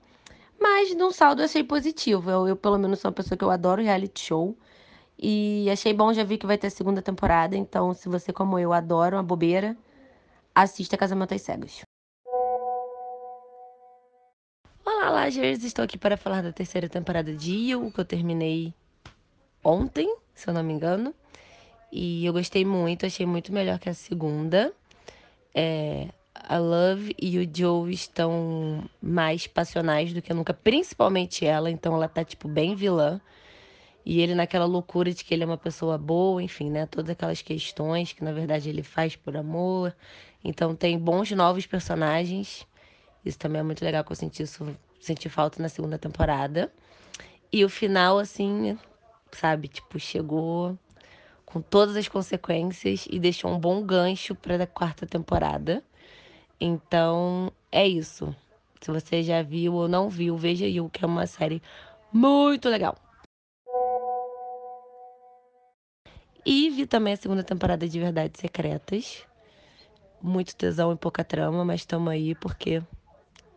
Mas, 0.60 0.96
no 0.96 1.12
saldo, 1.12 1.42
eu 1.42 1.46
achei 1.46 1.64
positivo. 1.64 2.30
Eu, 2.30 2.48
eu, 2.50 2.56
pelo 2.56 2.78
menos, 2.78 3.00
sou 3.00 3.10
uma 3.10 3.16
pessoa 3.16 3.38
que 3.38 3.44
eu 3.44 3.50
adoro 3.52 3.82
reality 3.82 4.22
show. 4.22 4.56
E 5.18 5.70
achei 5.72 5.94
bom, 5.94 6.14
já 6.14 6.24
vi 6.24 6.38
que 6.38 6.46
vai 6.48 6.58
ter 6.58 6.70
segunda 6.70 7.02
temporada. 7.02 7.56
Então, 7.58 7.94
se 7.94 8.08
você, 8.10 8.32
como 8.34 8.60
eu, 8.60 8.72
adora 8.74 9.16
uma 9.18 9.24
bobeira, 9.24 9.76
assista 10.56 10.98
Casamento 10.98 11.34
às 11.34 11.42
Cegas. 11.42 11.82
Olá, 14.92 15.12
Lagers! 15.12 15.64
Estou 15.64 15.86
aqui 15.86 16.00
para 16.00 16.18
falar 16.18 16.42
da 16.42 16.52
terceira 16.52 16.90
temporada 16.90 17.32
de 17.32 17.54
You, 17.54 17.92
que 17.92 18.00
eu 18.00 18.06
terminei 18.06 18.74
ontem, 19.64 20.12
se 20.34 20.50
eu 20.50 20.54
não 20.54 20.64
me 20.64 20.74
engano. 20.74 21.14
E 21.92 22.26
eu 22.26 22.34
gostei 22.34 22.66
muito, 22.66 23.06
achei 23.06 23.24
muito 23.24 23.54
melhor 23.54 23.78
que 23.78 23.88
a 23.88 23.94
segunda. 23.94 24.74
É, 25.54 26.08
a 26.34 26.58
Love 26.58 27.16
e 27.22 27.38
o 27.38 27.48
Joe 27.56 27.94
estão 27.94 28.84
mais 29.00 29.46
passionais 29.46 30.12
do 30.12 30.24
que 30.24 30.34
nunca, 30.34 30.56
principalmente 30.56 31.46
ela, 31.46 31.70
então 31.70 31.94
ela 31.94 32.10
tá, 32.10 32.24
tipo, 32.24 32.48
bem 32.48 32.74
vilã. 32.74 33.22
E 34.04 34.20
ele 34.20 34.34
naquela 34.34 34.66
loucura 34.66 35.14
de 35.14 35.24
que 35.24 35.36
ele 35.36 35.44
é 35.44 35.46
uma 35.46 35.58
pessoa 35.58 36.00
boa, 36.00 36.42
enfim, 36.42 36.72
né? 36.72 36.88
Todas 36.88 37.12
aquelas 37.12 37.44
questões 37.44 38.12
que 38.12 38.24
na 38.24 38.32
verdade 38.32 38.68
ele 38.68 38.82
faz 38.82 39.16
por 39.16 39.38
amor. 39.38 39.96
Então 40.44 40.76
tem 40.76 40.98
bons 40.98 41.30
novos 41.30 41.68
personagens. 41.68 42.68
Isso 43.26 43.38
também 43.38 43.60
é 43.60 43.64
muito 43.64 43.84
legal 43.84 44.04
que 44.04 44.12
eu 44.12 44.16
senti 44.16 44.44
isso, 44.44 44.76
senti 45.00 45.30
falta 45.30 45.62
na 45.62 45.70
segunda 45.70 45.98
temporada. 45.98 46.72
E 47.52 47.66
o 47.66 47.70
final, 47.70 48.20
assim, 48.20 48.78
sabe, 49.32 49.68
tipo, 49.68 50.00
chegou 50.00 50.78
com 51.46 51.62
todas 51.62 51.96
as 51.96 52.08
consequências 52.08 53.08
e 53.10 53.20
deixou 53.20 53.52
um 53.52 53.60
bom 53.60 53.84
gancho 53.84 54.36
para 54.36 54.64
a 54.64 54.68
quarta 54.68 55.06
temporada. 55.06 55.84
Então, 56.62 57.52
é 57.72 57.88
isso. 57.88 58.36
Se 58.82 58.92
você 58.92 59.24
já 59.24 59.42
viu 59.42 59.74
ou 59.74 59.88
não 59.88 60.10
viu, 60.10 60.38
veja 60.38 60.68
You, 60.68 60.90
que 60.90 61.04
é 61.04 61.08
uma 61.08 61.26
série 61.26 61.62
muito 62.14 62.70
legal. 62.70 62.96
E 66.46 66.70
vi 66.70 66.86
também 66.86 67.14
a 67.14 67.18
segunda 67.18 67.44
temporada 67.44 67.88
de 67.88 68.00
Verdades 68.00 68.40
Secretas. 68.40 69.26
Muito 70.22 70.56
tesão 70.56 70.92
e 70.92 70.96
pouca 70.96 71.24
trama, 71.24 71.66
mas 71.66 71.82
estamos 71.82 72.12
aí 72.12 72.36
porque 72.36 72.82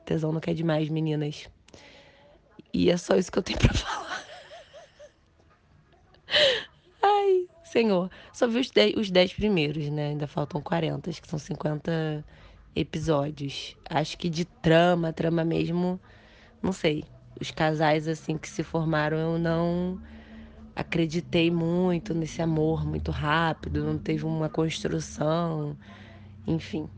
tesão 0.05 0.33
não 0.33 0.41
quer 0.41 0.55
demais, 0.55 0.89
meninas. 0.89 1.49
E 2.73 2.91
é 2.91 2.97
só 2.97 3.17
isso 3.17 3.31
que 3.31 3.39
eu 3.39 3.43
tenho 3.43 3.59
pra 3.59 3.73
falar. 3.75 4.25
Ai, 7.03 7.47
senhor. 7.65 8.11
Só 8.33 8.47
vi 8.47 8.61
os 8.61 8.71
10, 8.71 8.97
os 8.97 9.11
10 9.11 9.35
primeiros, 9.35 9.89
né? 9.89 10.09
Ainda 10.09 10.27
faltam 10.27 10.61
40, 10.61 11.11
acho 11.11 11.21
que 11.21 11.29
são 11.29 11.39
50 11.39 12.25
episódios. 12.75 13.77
Acho 13.89 14.17
que 14.17 14.29
de 14.29 14.45
trama, 14.45 15.13
trama 15.13 15.45
mesmo, 15.45 16.01
não 16.63 16.73
sei. 16.73 17.05
Os 17.41 17.51
casais 17.51 18.09
assim 18.09 18.39
que 18.39 18.49
se 18.49 18.63
formaram, 18.63 19.19
eu 19.19 19.39
não 19.39 20.01
acreditei 20.75 21.51
muito 21.51 22.15
nesse 22.15 22.41
amor 22.41 22.87
muito 22.87 23.11
rápido, 23.11 23.85
não 23.85 23.99
teve 23.99 24.25
uma 24.25 24.49
construção, 24.49 25.77
enfim. 26.47 26.89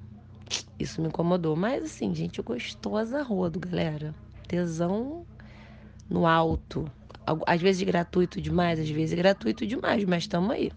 Isso 0.84 1.00
me 1.00 1.08
incomodou. 1.08 1.56
Mas 1.56 1.82
assim, 1.82 2.14
gente, 2.14 2.42
gostosa 2.42 3.22
rodo, 3.22 3.58
galera. 3.58 4.14
Tesão 4.46 5.24
no 6.10 6.26
alto. 6.26 6.84
Às 7.46 7.62
vezes 7.62 7.82
gratuito 7.82 8.38
demais, 8.38 8.78
às 8.78 8.90
vezes 8.90 9.16
gratuito 9.16 9.66
demais, 9.66 10.04
mas 10.04 10.24
estamos 10.24 10.50
aí. 10.50 10.70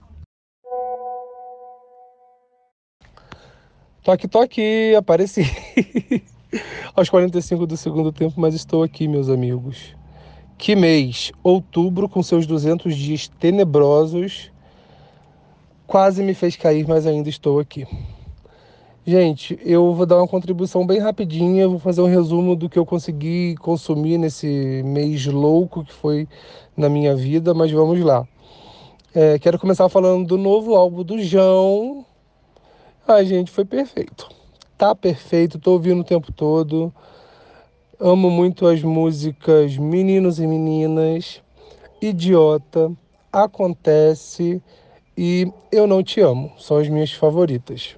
Toque, 4.01 4.29
toque, 4.29 4.95
apareci. 4.95 5.41
Aos 6.95 7.09
45 7.09 7.67
do 7.67 7.75
segundo 7.75 8.13
tempo, 8.13 8.39
mas 8.39 8.55
estou 8.55 8.83
aqui, 8.83 9.09
meus 9.09 9.27
amigos. 9.27 9.93
Que 10.57 10.73
mês? 10.73 11.33
Outubro, 11.43 12.07
com 12.07 12.23
seus 12.23 12.47
200 12.47 12.95
dias 12.95 13.27
tenebrosos, 13.27 14.49
quase 15.85 16.23
me 16.23 16.33
fez 16.33 16.55
cair, 16.55 16.87
mas 16.87 17.05
ainda 17.05 17.27
estou 17.27 17.59
aqui. 17.59 17.85
Gente, 19.09 19.57
eu 19.63 19.93
vou 19.93 20.05
dar 20.05 20.17
uma 20.17 20.27
contribuição 20.27 20.85
bem 20.85 20.99
rapidinha, 20.99 21.65
vou 21.65 21.79
fazer 21.79 22.01
um 22.01 22.07
resumo 22.07 22.57
do 22.57 22.67
que 22.67 22.77
eu 22.77 22.85
consegui 22.85 23.55
consumir 23.55 24.17
nesse 24.17 24.81
mês 24.83 25.25
louco 25.25 25.85
que 25.85 25.93
foi 25.93 26.27
na 26.75 26.89
minha 26.89 27.15
vida, 27.15 27.53
mas 27.53 27.71
vamos 27.71 28.01
lá. 28.01 28.27
É, 29.15 29.39
quero 29.39 29.57
começar 29.57 29.87
falando 29.87 30.27
do 30.27 30.37
novo 30.37 30.75
álbum 30.75 31.03
do 31.03 31.21
João, 31.21 32.05
Ai, 33.07 33.25
gente, 33.25 33.49
foi 33.49 33.63
perfeito. 33.63 34.27
Tá 34.77 34.93
perfeito, 34.93 35.57
tô 35.57 35.71
ouvindo 35.71 36.01
o 36.01 36.03
tempo 36.03 36.29
todo. 36.33 36.93
Amo 37.97 38.29
muito 38.29 38.67
as 38.67 38.83
músicas 38.83 39.77
Meninos 39.77 40.37
e 40.37 40.45
Meninas, 40.45 41.41
Idiota, 42.01 42.91
Acontece 43.31 44.61
e 45.17 45.49
Eu 45.71 45.87
Não 45.87 46.03
Te 46.03 46.19
Amo. 46.19 46.51
São 46.57 46.75
as 46.75 46.89
minhas 46.89 47.13
favoritas. 47.13 47.95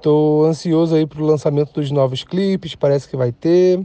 Tô 0.00 0.44
ansioso 0.44 0.94
aí 0.94 1.06
pro 1.06 1.24
lançamento 1.24 1.72
dos 1.72 1.90
novos 1.90 2.22
clipes, 2.22 2.74
parece 2.74 3.08
que 3.08 3.16
vai 3.16 3.32
ter. 3.32 3.84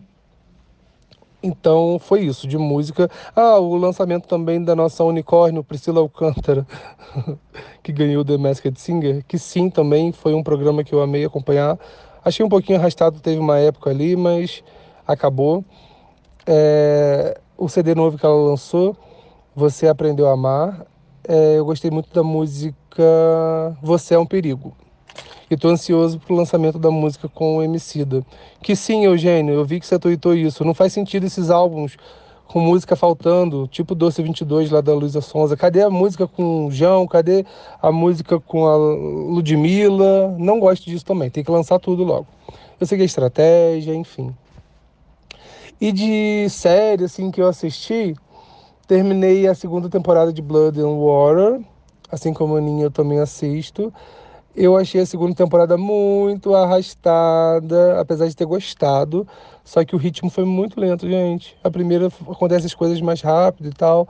Então 1.44 1.98
foi 2.00 2.22
isso 2.22 2.48
de 2.48 2.58
música. 2.58 3.10
Ah, 3.36 3.58
o 3.58 3.76
lançamento 3.76 4.28
também 4.28 4.64
da 4.64 4.76
nossa 4.76 5.04
unicórnio, 5.04 5.64
Priscila 5.64 6.00
Alcântara, 6.00 6.68
que 7.82 7.92
ganhou 7.92 8.24
The 8.24 8.38
Masked 8.38 8.80
Singer, 8.80 9.24
que 9.28 9.40
sim, 9.40 9.70
também 9.70 10.12
foi 10.12 10.36
um 10.36 10.44
programa 10.44 10.84
que 10.84 10.94
eu 10.94 11.02
amei 11.02 11.26
acompanhar. 11.26 11.80
Achei 12.24 12.46
um 12.46 12.50
pouquinho 12.50 12.78
arrastado, 12.78 13.20
teve 13.20 13.40
uma 13.40 13.58
época 13.58 13.90
ali, 13.90 14.16
mas 14.16 14.64
acabou. 15.08 15.66
É, 16.46 17.40
o 17.58 17.68
CD 17.68 17.96
novo 17.96 18.18
que 18.18 18.26
ela 18.26 18.36
lançou, 18.36 18.96
Você 19.56 19.88
Aprendeu 19.88 20.28
a 20.28 20.34
Amar, 20.34 20.86
é, 21.28 21.58
eu 21.58 21.66
gostei 21.66 21.90
muito 21.90 22.14
da 22.14 22.24
música 22.24 22.76
Você 23.82 24.14
é 24.14 24.20
um 24.20 24.26
Perigo. 24.26 24.76
E 25.52 25.58
tô 25.58 25.68
ansioso 25.68 26.18
pro 26.18 26.34
lançamento 26.34 26.80
da 26.80 26.90
música 26.90 27.28
com 27.28 27.58
o 27.58 27.62
Emicida. 27.62 28.26
Que 28.62 28.74
sim, 28.74 29.04
Eugênio, 29.04 29.54
eu 29.54 29.66
vi 29.66 29.82
que 29.82 29.86
você 29.86 30.00
tweetou 30.00 30.34
isso. 30.34 30.64
Não 30.64 30.74
faz 30.74 30.94
sentido 30.94 31.26
esses 31.26 31.50
álbuns 31.50 31.98
com 32.48 32.62
música 32.62 32.96
faltando, 32.96 33.68
tipo 33.68 33.94
Doce 33.94 34.24
22 34.24 34.72
lá 34.72 34.80
da 34.80 34.94
Luísa 34.94 35.20
Sonza. 35.20 35.58
Cadê 35.58 35.82
a 35.82 35.90
música 35.90 36.26
com 36.26 36.68
o 36.68 36.72
João? 36.72 37.06
Cadê 37.06 37.46
a 37.82 37.92
música 37.92 38.40
com 38.40 38.66
a 38.66 38.78
Ludmilla? 38.78 40.34
Não 40.38 40.58
gosto 40.58 40.86
disso 40.86 41.04
também. 41.04 41.30
Tem 41.30 41.44
que 41.44 41.52
lançar 41.52 41.80
tudo 41.80 42.06
logo. 42.06 42.28
Eu 42.80 42.88
sei 42.88 42.98
que 42.98 43.02
é 43.02 43.06
estratégia, 43.06 43.94
enfim. 43.94 44.34
E 45.82 45.92
de 45.92 46.48
série, 46.50 47.04
assim, 47.04 47.30
que 47.30 47.42
eu 47.42 47.48
assisti, 47.50 48.16
terminei 48.88 49.50
a 49.50 49.54
segunda 49.54 49.90
temporada 49.90 50.32
de 50.32 50.42
Blood 50.42 50.80
and 50.80 50.96
Water. 50.96 51.60
Assim 52.10 52.34
como 52.34 52.56
a 52.56 52.60
Aninha, 52.60 52.86
eu 52.86 52.92
também 52.92 53.20
assisto. 53.20 53.94
Eu 54.54 54.76
achei 54.76 55.00
a 55.00 55.06
segunda 55.06 55.34
temporada 55.34 55.78
muito 55.78 56.54
arrastada, 56.54 58.00
apesar 58.02 58.28
de 58.28 58.36
ter 58.36 58.46
gostado. 58.46 59.26
Só 59.64 59.86
que 59.86 59.96
o 59.96 59.98
ritmo 59.98 60.30
foi 60.30 60.44
muito 60.44 60.80
lento, 60.80 61.08
gente. 61.10 61.58
A 61.64 61.70
primeira 61.72 62.08
acontece 62.08 62.66
as 62.66 62.74
coisas 62.74 63.00
mais 63.00 63.22
rápido 63.22 63.70
e 63.70 63.74
tal. 63.74 64.08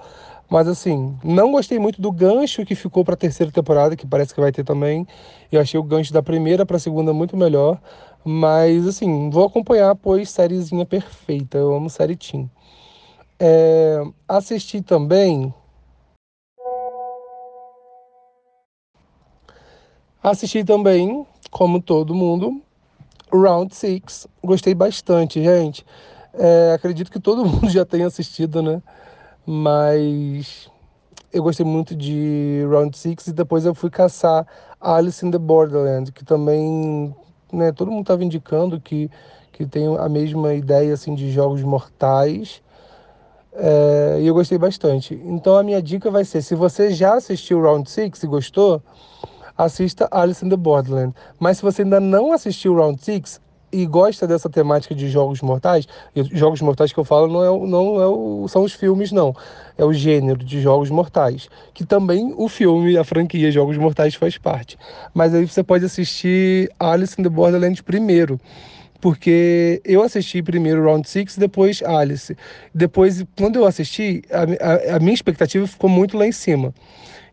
Mas 0.50 0.68
assim, 0.68 1.16
não 1.24 1.52
gostei 1.52 1.78
muito 1.78 2.02
do 2.02 2.12
gancho 2.12 2.66
que 2.66 2.74
ficou 2.74 3.06
para 3.06 3.14
a 3.14 3.18
terceira 3.18 3.52
temporada, 3.52 3.96
que 3.96 4.06
parece 4.06 4.34
que 4.34 4.42
vai 4.42 4.52
ter 4.52 4.64
também. 4.64 5.08
Eu 5.52 5.62
achei 5.62 5.80
o 5.80 5.84
gancho 5.84 6.12
da 6.12 6.24
primeira 6.24 6.66
para 6.66 6.78
a 6.78 6.80
segunda 6.80 7.14
muito 7.14 7.38
melhor. 7.38 7.80
Mas 8.26 8.88
assim, 8.88 9.30
vou 9.30 9.46
acompanhar, 9.46 9.96
pois 9.96 10.30
sériezinha 10.30 10.86
perfeita. 10.86 11.58
Eu 11.60 11.74
amo 11.74 11.90
série 11.90 12.16
Team. 12.16 12.50
É, 13.40 14.04
assisti 14.28 14.82
também 14.82 15.54
Assisti 20.24 20.64
também, 20.64 21.26
como 21.50 21.82
todo 21.82 22.14
mundo, 22.14 22.62
Round 23.34 23.76
Six. 23.76 24.28
Gostei 24.44 24.76
bastante, 24.76 25.44
gente. 25.44 25.84
É, 26.36 26.74
acredito 26.76 27.10
que 27.10 27.20
todo 27.20 27.44
mundo 27.44 27.68
já 27.72 27.84
tenha 27.84 28.06
assistido, 28.06 28.62
né? 28.62 28.84
Mas 29.48 30.70
eu 31.34 31.42
gostei 31.42 31.66
muito 31.66 31.96
de 31.96 32.64
Round 32.70 32.96
Six 32.96 33.28
e 33.28 33.34
depois 33.34 33.66
eu 33.66 33.74
fui 33.74 33.90
caçar 33.90 34.46
Alice 34.80 35.26
in 35.26 35.32
the 35.32 35.40
Borderland, 35.40 36.12
que 36.12 36.24
também, 36.24 37.16
né, 37.52 37.72
todo 37.72 37.90
mundo 37.90 38.02
estava 38.02 38.24
indicando 38.24 38.80
que, 38.80 39.10
que 39.52 39.66
tem 39.66 39.98
a 39.98 40.08
mesma 40.08 40.54
ideia 40.54 40.94
assim 40.94 41.16
de 41.16 41.32
jogos 41.32 41.64
mortais. 41.64 42.62
É, 43.54 44.20
e 44.22 44.28
eu 44.28 44.36
gostei 44.36 44.60
bastante. 44.60 45.20
Então 45.26 45.58
a 45.58 45.64
minha 45.64 45.82
dica 45.82 46.12
vai 46.12 46.24
ser, 46.24 46.44
se 46.44 46.54
você 46.54 46.92
já 46.92 47.16
assistiu 47.16 47.60
Round 47.60 47.90
Six 47.90 48.22
e 48.22 48.28
gostou, 48.28 48.84
assista 49.66 50.08
Alice 50.12 50.46
in 50.46 50.50
the 50.50 50.58
Borderland. 50.58 51.14
Mas 51.40 51.58
se 51.58 51.64
você 51.64 51.84
ainda 51.84 52.00
não 52.00 52.34
assistiu 52.34 52.76
Round 52.76 53.04
6, 53.04 53.40
e 53.72 53.86
gosta 53.86 54.28
dessa 54.28 54.50
temática 54.50 54.94
de 54.94 55.10
jogos 55.10 55.42
mortais, 55.42 55.88
e 56.16 56.24
jogos 56.38 56.62
mortais 56.62 56.92
que 56.92 57.00
eu 57.00 57.06
falo 57.06 57.28
não, 57.28 57.44
é, 57.44 57.68
não 57.70 58.02
é 58.02 58.08
o, 58.08 58.48
são 58.48 58.64
os 58.64 58.74
filmes, 58.74 59.12
não. 59.12 59.34
É 59.78 59.86
o 59.86 59.94
gênero 59.94 60.44
de 60.44 60.62
jogos 60.62 60.90
mortais. 60.90 61.48
Que 61.74 61.86
também 61.86 62.34
o 62.36 62.50
filme, 62.50 62.98
a 62.98 63.04
franquia 63.04 63.52
Jogos 63.52 63.78
Mortais 63.78 64.14
faz 64.16 64.38
parte. 64.38 64.78
Mas 65.14 65.34
aí 65.34 65.48
você 65.48 65.64
pode 65.64 65.86
assistir 65.86 66.70
Alice 66.80 67.16
in 67.20 67.24
the 67.24 67.30
Borderlands 67.30 67.82
primeiro. 67.82 68.40
Porque 69.00 69.82
eu 69.84 70.04
assisti 70.04 70.44
primeiro 70.44 70.84
Round 70.84 71.10
Six, 71.10 71.38
depois 71.38 71.82
Alice. 71.82 72.38
Depois, 72.76 73.26
quando 73.36 73.56
eu 73.56 73.66
assisti, 73.66 74.22
a, 74.30 74.94
a, 74.94 74.98
a 74.98 75.00
minha 75.00 75.14
expectativa 75.14 75.66
ficou 75.66 75.90
muito 75.90 76.18
lá 76.18 76.28
em 76.28 76.32
cima. 76.32 76.72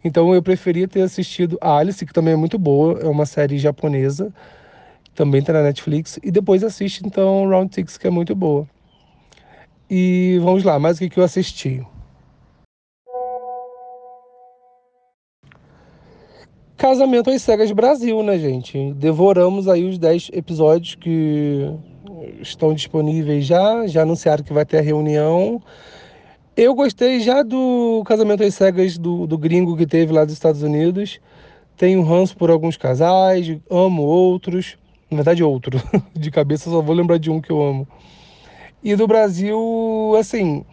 Então 0.04 0.34
eu 0.34 0.42
preferia 0.42 0.86
ter 0.86 1.02
assistido 1.02 1.58
Alice, 1.60 2.04
que 2.04 2.12
também 2.12 2.34
é 2.34 2.36
muito 2.36 2.58
boa, 2.58 3.00
é 3.00 3.08
uma 3.08 3.26
série 3.26 3.58
japonesa 3.58 4.32
também 5.18 5.40
está 5.40 5.52
na 5.52 5.64
Netflix. 5.64 6.16
E 6.22 6.30
depois 6.30 6.62
assiste 6.62 7.04
então 7.04 7.48
Round 7.48 7.74
Six, 7.74 7.98
que 7.98 8.06
é 8.06 8.10
muito 8.10 8.36
boa. 8.36 8.68
E 9.90 10.38
vamos 10.40 10.62
lá, 10.62 10.78
mais 10.78 10.96
o 10.96 11.00
que, 11.00 11.10
que 11.10 11.18
eu 11.18 11.24
assisti. 11.24 11.84
Casamento 16.76 17.30
às 17.30 17.42
Cegas 17.42 17.72
Brasil, 17.72 18.22
né, 18.22 18.38
gente? 18.38 18.92
Devoramos 18.92 19.66
aí 19.66 19.84
os 19.84 19.98
10 19.98 20.30
episódios 20.32 20.94
que 20.94 21.68
estão 22.40 22.72
disponíveis 22.72 23.44
já. 23.44 23.88
Já 23.88 24.02
anunciaram 24.02 24.44
que 24.44 24.52
vai 24.52 24.64
ter 24.64 24.78
a 24.78 24.82
reunião. 24.82 25.60
Eu 26.60 26.74
gostei 26.74 27.20
já 27.20 27.44
do 27.44 28.02
Casamento 28.04 28.42
às 28.42 28.52
Cegas 28.52 28.98
do, 28.98 29.28
do 29.28 29.38
gringo 29.38 29.76
que 29.76 29.86
teve 29.86 30.12
lá 30.12 30.24
dos 30.24 30.34
Estados 30.34 30.60
Unidos. 30.60 31.20
Tenho 31.76 32.02
ranço 32.02 32.36
por 32.36 32.50
alguns 32.50 32.76
casais, 32.76 33.56
amo 33.70 34.02
outros. 34.02 34.76
Na 35.08 35.18
verdade, 35.18 35.44
outro. 35.44 35.80
De 36.12 36.32
cabeça 36.32 36.68
só 36.68 36.82
vou 36.82 36.96
lembrar 36.96 37.16
de 37.18 37.30
um 37.30 37.40
que 37.40 37.52
eu 37.52 37.62
amo. 37.62 37.86
E 38.82 38.96
do 38.96 39.06
Brasil, 39.06 39.56
assim. 40.18 40.64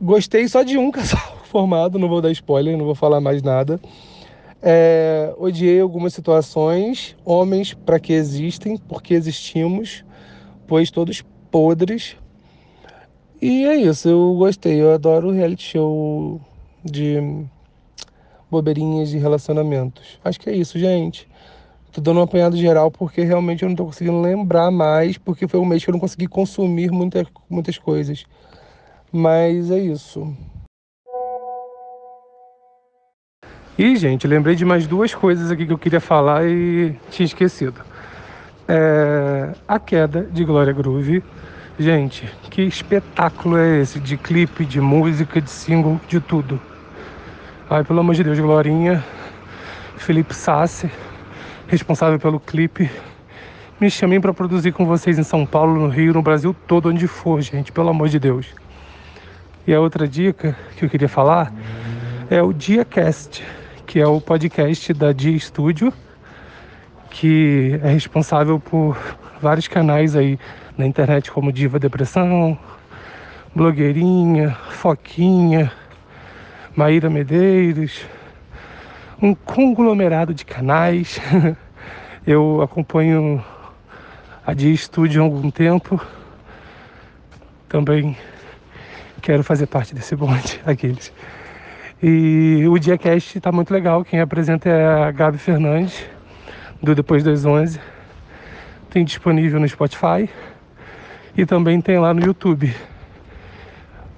Gostei 0.00 0.46
só 0.46 0.62
de 0.62 0.78
um 0.78 0.92
casal 0.94 1.38
formado, 1.46 1.98
não 1.98 2.08
vou 2.08 2.22
dar 2.22 2.30
spoiler, 2.30 2.78
não 2.78 2.84
vou 2.84 2.94
falar 2.94 3.20
mais 3.20 3.42
nada. 3.42 3.80
É, 4.62 5.34
odiei 5.38 5.80
algumas 5.80 6.14
situações. 6.14 7.16
Homens, 7.24 7.74
para 7.74 7.98
que 7.98 8.12
existem, 8.12 8.76
porque 8.76 9.12
existimos, 9.12 10.04
pois 10.68 10.88
todos 10.88 11.20
podres. 11.50 12.16
E 13.48 13.64
é 13.64 13.76
isso, 13.76 14.08
eu 14.08 14.34
gostei. 14.34 14.82
Eu 14.82 14.92
adoro 14.92 15.30
reality 15.30 15.62
show 15.62 16.40
de 16.84 17.46
bobeirinhas 18.50 19.08
de 19.08 19.18
relacionamentos. 19.18 20.18
Acho 20.24 20.40
que 20.40 20.50
é 20.50 20.52
isso, 20.52 20.76
gente. 20.80 21.28
Tô 21.92 22.00
dando 22.00 22.18
um 22.18 22.24
apanhado 22.24 22.56
geral 22.56 22.90
porque 22.90 23.22
realmente 23.22 23.62
eu 23.62 23.68
não 23.68 23.76
tô 23.76 23.84
conseguindo 23.84 24.20
lembrar 24.20 24.72
mais, 24.72 25.16
porque 25.16 25.46
foi 25.46 25.60
um 25.60 25.64
mês 25.64 25.84
que 25.84 25.88
eu 25.88 25.92
não 25.92 26.00
consegui 26.00 26.26
consumir 26.26 26.90
muita, 26.90 27.24
muitas 27.48 27.78
coisas. 27.78 28.24
Mas 29.12 29.70
é 29.70 29.78
isso. 29.78 30.36
E, 33.78 33.94
gente, 33.94 34.26
lembrei 34.26 34.56
de 34.56 34.64
mais 34.64 34.88
duas 34.88 35.14
coisas 35.14 35.52
aqui 35.52 35.64
que 35.64 35.72
eu 35.72 35.78
queria 35.78 36.00
falar 36.00 36.44
e 36.48 36.96
tinha 37.12 37.26
esquecido. 37.26 37.80
É... 38.66 39.52
A 39.68 39.78
queda 39.78 40.24
de 40.24 40.44
Glória 40.44 40.72
Groove. 40.72 41.22
Gente, 41.78 42.26
que 42.48 42.62
espetáculo 42.62 43.58
é 43.58 43.82
esse 43.82 44.00
de 44.00 44.16
clipe, 44.16 44.64
de 44.64 44.80
música, 44.80 45.42
de 45.42 45.50
single, 45.50 46.00
de 46.08 46.20
tudo. 46.20 46.58
Ai, 47.68 47.84
pelo 47.84 48.00
amor 48.00 48.14
de 48.14 48.24
Deus, 48.24 48.38
Glorinha, 48.38 49.04
Felipe 49.98 50.32
Sassi, 50.34 50.90
responsável 51.68 52.18
pelo 52.18 52.40
clipe. 52.40 52.90
Me 53.78 53.90
chamem 53.90 54.18
para 54.18 54.32
produzir 54.32 54.72
com 54.72 54.86
vocês 54.86 55.18
em 55.18 55.22
São 55.22 55.44
Paulo, 55.44 55.78
no 55.78 55.88
Rio, 55.88 56.14
no 56.14 56.22
Brasil 56.22 56.56
todo, 56.66 56.88
onde 56.88 57.06
for, 57.06 57.42
gente, 57.42 57.70
pelo 57.70 57.90
amor 57.90 58.08
de 58.08 58.18
Deus. 58.18 58.46
E 59.66 59.74
a 59.74 59.78
outra 59.78 60.08
dica 60.08 60.56
que 60.78 60.86
eu 60.86 60.88
queria 60.88 61.10
falar 61.10 61.52
é 62.30 62.40
o 62.40 62.54
DiaCast, 62.54 63.44
que 63.86 64.00
é 64.00 64.06
o 64.06 64.18
podcast 64.18 64.94
da 64.94 65.12
Dia 65.12 65.38
Studio, 65.38 65.92
que 67.10 67.78
é 67.82 67.90
responsável 67.90 68.58
por 68.58 68.96
vários 69.42 69.68
canais 69.68 70.16
aí 70.16 70.38
na 70.76 70.86
internet, 70.86 71.30
como 71.30 71.50
Diva 71.50 71.78
Depressão, 71.78 72.58
Blogueirinha, 73.54 74.50
Foquinha, 74.70 75.72
Maíra 76.74 77.08
Medeiros, 77.08 78.04
um 79.20 79.34
conglomerado 79.34 80.34
de 80.34 80.44
canais. 80.44 81.18
Eu 82.26 82.60
acompanho 82.60 83.42
a 84.46 84.52
Dia 84.52 84.76
Studio 84.76 85.22
há 85.22 85.24
algum 85.24 85.50
tempo. 85.50 86.00
Também 87.68 88.16
quero 89.22 89.42
fazer 89.42 89.66
parte 89.66 89.94
desse 89.94 90.14
bonde, 90.14 90.60
aqueles. 90.66 91.12
E 92.02 92.66
o 92.68 92.78
DiaCast 92.78 93.38
está 93.38 93.50
muito 93.50 93.72
legal. 93.72 94.04
Quem 94.04 94.20
apresenta 94.20 94.68
é 94.68 95.04
a 95.04 95.10
Gabi 95.10 95.38
Fernandes, 95.38 96.04
do 96.82 96.94
Depois 96.94 97.24
das 97.24 97.46
11. 97.46 97.80
Tem 98.90 99.04
disponível 99.04 99.58
no 99.58 99.66
Spotify 99.66 100.28
e 101.36 101.44
também 101.44 101.80
tem 101.80 101.98
lá 101.98 102.14
no 102.14 102.24
YouTube 102.24 102.74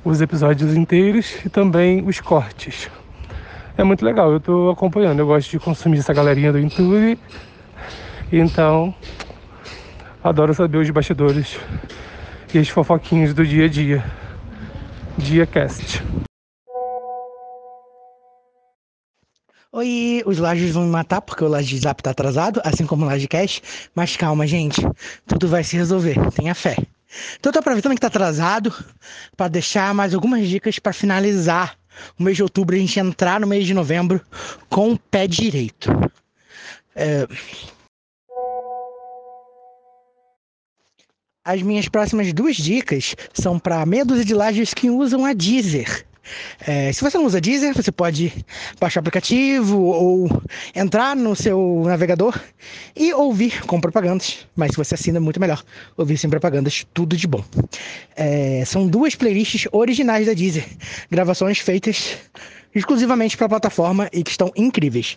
os 0.04 0.20
episódios 0.20 0.74
inteiros 0.76 1.44
e 1.44 1.48
também 1.48 2.06
os 2.06 2.20
cortes 2.20 2.88
é 3.78 3.84
muito 3.84 4.04
legal. 4.04 4.32
Eu 4.32 4.40
tô 4.40 4.70
acompanhando, 4.70 5.20
eu 5.20 5.26
gosto 5.26 5.50
de 5.50 5.58
consumir 5.58 5.98
essa 5.98 6.12
galerinha 6.12 6.52
do 6.52 6.58
YouTube. 6.58 7.18
Então, 8.30 8.92
adoro 10.22 10.52
saber 10.52 10.78
os 10.78 10.90
bastidores 10.90 11.56
e 12.52 12.58
as 12.58 12.68
fofoquinhas 12.68 13.32
do 13.32 13.46
dia 13.46 13.66
a 13.66 13.68
dia. 13.68 14.04
DiaCast. 15.16 16.02
Oi, 19.70 20.22
os 20.26 20.38
lajes 20.38 20.72
vão 20.72 20.84
me 20.84 20.90
matar 20.90 21.20
porque 21.20 21.44
o 21.44 21.48
laje 21.48 21.78
zap 21.78 22.02
tá 22.02 22.10
atrasado, 22.10 22.60
assim 22.64 22.86
como 22.86 23.04
o 23.04 23.06
laje 23.06 23.28
cash. 23.28 23.62
Mas 23.94 24.16
calma, 24.16 24.46
gente, 24.46 24.80
tudo 25.26 25.46
vai 25.46 25.62
se 25.62 25.76
resolver, 25.76 26.16
tenha 26.32 26.54
fé. 26.54 26.76
Então, 27.38 27.52
tô 27.52 27.58
aproveitando 27.58 27.94
que 27.94 28.00
tá 28.00 28.08
atrasado 28.08 28.74
para 29.36 29.48
deixar 29.48 29.94
mais 29.94 30.14
algumas 30.14 30.46
dicas 30.46 30.78
para 30.78 30.92
finalizar 30.92 31.78
o 32.18 32.22
mês 32.22 32.36
de 32.36 32.42
outubro, 32.42 32.76
a 32.76 32.78
gente 32.78 33.00
entrar 33.00 33.40
no 33.40 33.46
mês 33.46 33.66
de 33.66 33.74
novembro 33.74 34.20
com 34.68 34.92
o 34.92 34.98
pé 34.98 35.26
direito. 35.26 35.90
É... 36.94 37.26
As 41.44 41.62
minhas 41.62 41.88
próximas 41.88 42.32
duas 42.32 42.56
dicas 42.56 43.16
são 43.32 43.58
para 43.58 43.86
meia 43.86 44.04
dúzia 44.04 44.24
de 44.24 44.34
lajes 44.34 44.74
que 44.74 44.90
usam 44.90 45.24
a 45.24 45.32
Deezer. 45.32 46.06
É, 46.66 46.92
se 46.92 47.02
você 47.02 47.16
não 47.18 47.26
usa 47.26 47.40
Deezer, 47.40 47.74
você 47.74 47.92
pode 47.92 48.32
baixar 48.80 49.00
o 49.00 49.02
aplicativo 49.02 49.78
ou 49.80 50.42
entrar 50.74 51.16
no 51.16 51.34
seu 51.34 51.82
navegador 51.84 52.38
e 52.96 53.12
ouvir 53.12 53.64
com 53.66 53.80
propagandas. 53.80 54.46
Mas 54.56 54.72
se 54.72 54.76
você 54.76 54.94
assina, 54.94 55.18
é 55.18 55.20
muito 55.20 55.40
melhor 55.40 55.62
ouvir 55.96 56.18
sem 56.18 56.30
propagandas, 56.30 56.86
tudo 56.92 57.16
de 57.16 57.26
bom. 57.26 57.44
É, 58.16 58.62
são 58.66 58.86
duas 58.86 59.14
playlists 59.14 59.66
originais 59.72 60.26
da 60.26 60.32
Deezer, 60.32 60.66
gravações 61.10 61.58
feitas 61.58 62.16
exclusivamente 62.74 63.36
para 63.36 63.46
a 63.46 63.50
plataforma 63.50 64.08
e 64.12 64.22
que 64.22 64.30
estão 64.30 64.52
incríveis. 64.56 65.16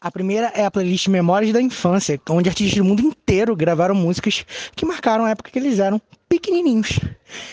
A 0.00 0.12
primeira 0.12 0.52
é 0.54 0.64
a 0.64 0.70
playlist 0.70 1.08
Memórias 1.08 1.52
da 1.52 1.60
Infância, 1.60 2.20
onde 2.30 2.48
artistas 2.48 2.78
do 2.78 2.84
mundo 2.84 3.02
inteiro 3.02 3.56
gravaram 3.56 3.96
músicas 3.96 4.46
que 4.76 4.86
marcaram 4.86 5.24
a 5.24 5.30
época 5.30 5.50
que 5.50 5.58
eles 5.58 5.80
eram 5.80 6.00
pequenininhos. 6.28 6.98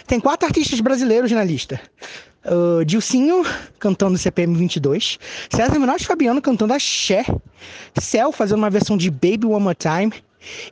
Tem 0.07 0.19
quatro 0.19 0.47
artistas 0.47 0.79
brasileiros 0.79 1.31
na 1.31 1.43
lista. 1.43 1.79
Uh, 2.45 2.85
Dilcinho 2.85 3.43
cantando 3.79 4.17
CPM 4.17 4.55
22, 4.55 5.17
César 5.49 5.79
Menotti 5.79 6.03
e 6.03 6.07
Fabiano 6.07 6.41
cantando 6.41 6.73
Axé, 6.73 7.25
Cell 7.99 8.31
fazendo 8.31 8.59
uma 8.59 8.69
versão 8.69 8.95
de 8.95 9.09
Baby 9.09 9.47
One 9.47 9.63
More 9.63 9.75
Time 9.75 10.13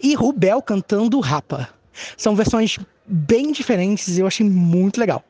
e 0.02 0.14
Rubel 0.14 0.62
cantando 0.62 1.20
Rapa. 1.20 1.70
São 2.16 2.36
versões 2.36 2.78
bem 3.06 3.52
diferentes 3.52 4.18
e 4.18 4.22
eu 4.22 4.28
achei 4.28 4.48
muito 4.48 5.00
legal. 5.00 5.24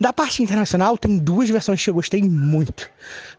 Da 0.00 0.12
parte 0.12 0.42
internacional, 0.42 0.96
tem 0.96 1.18
duas 1.18 1.48
versões 1.50 1.82
que 1.82 1.90
eu 1.90 1.94
gostei 1.94 2.22
muito. 2.22 2.88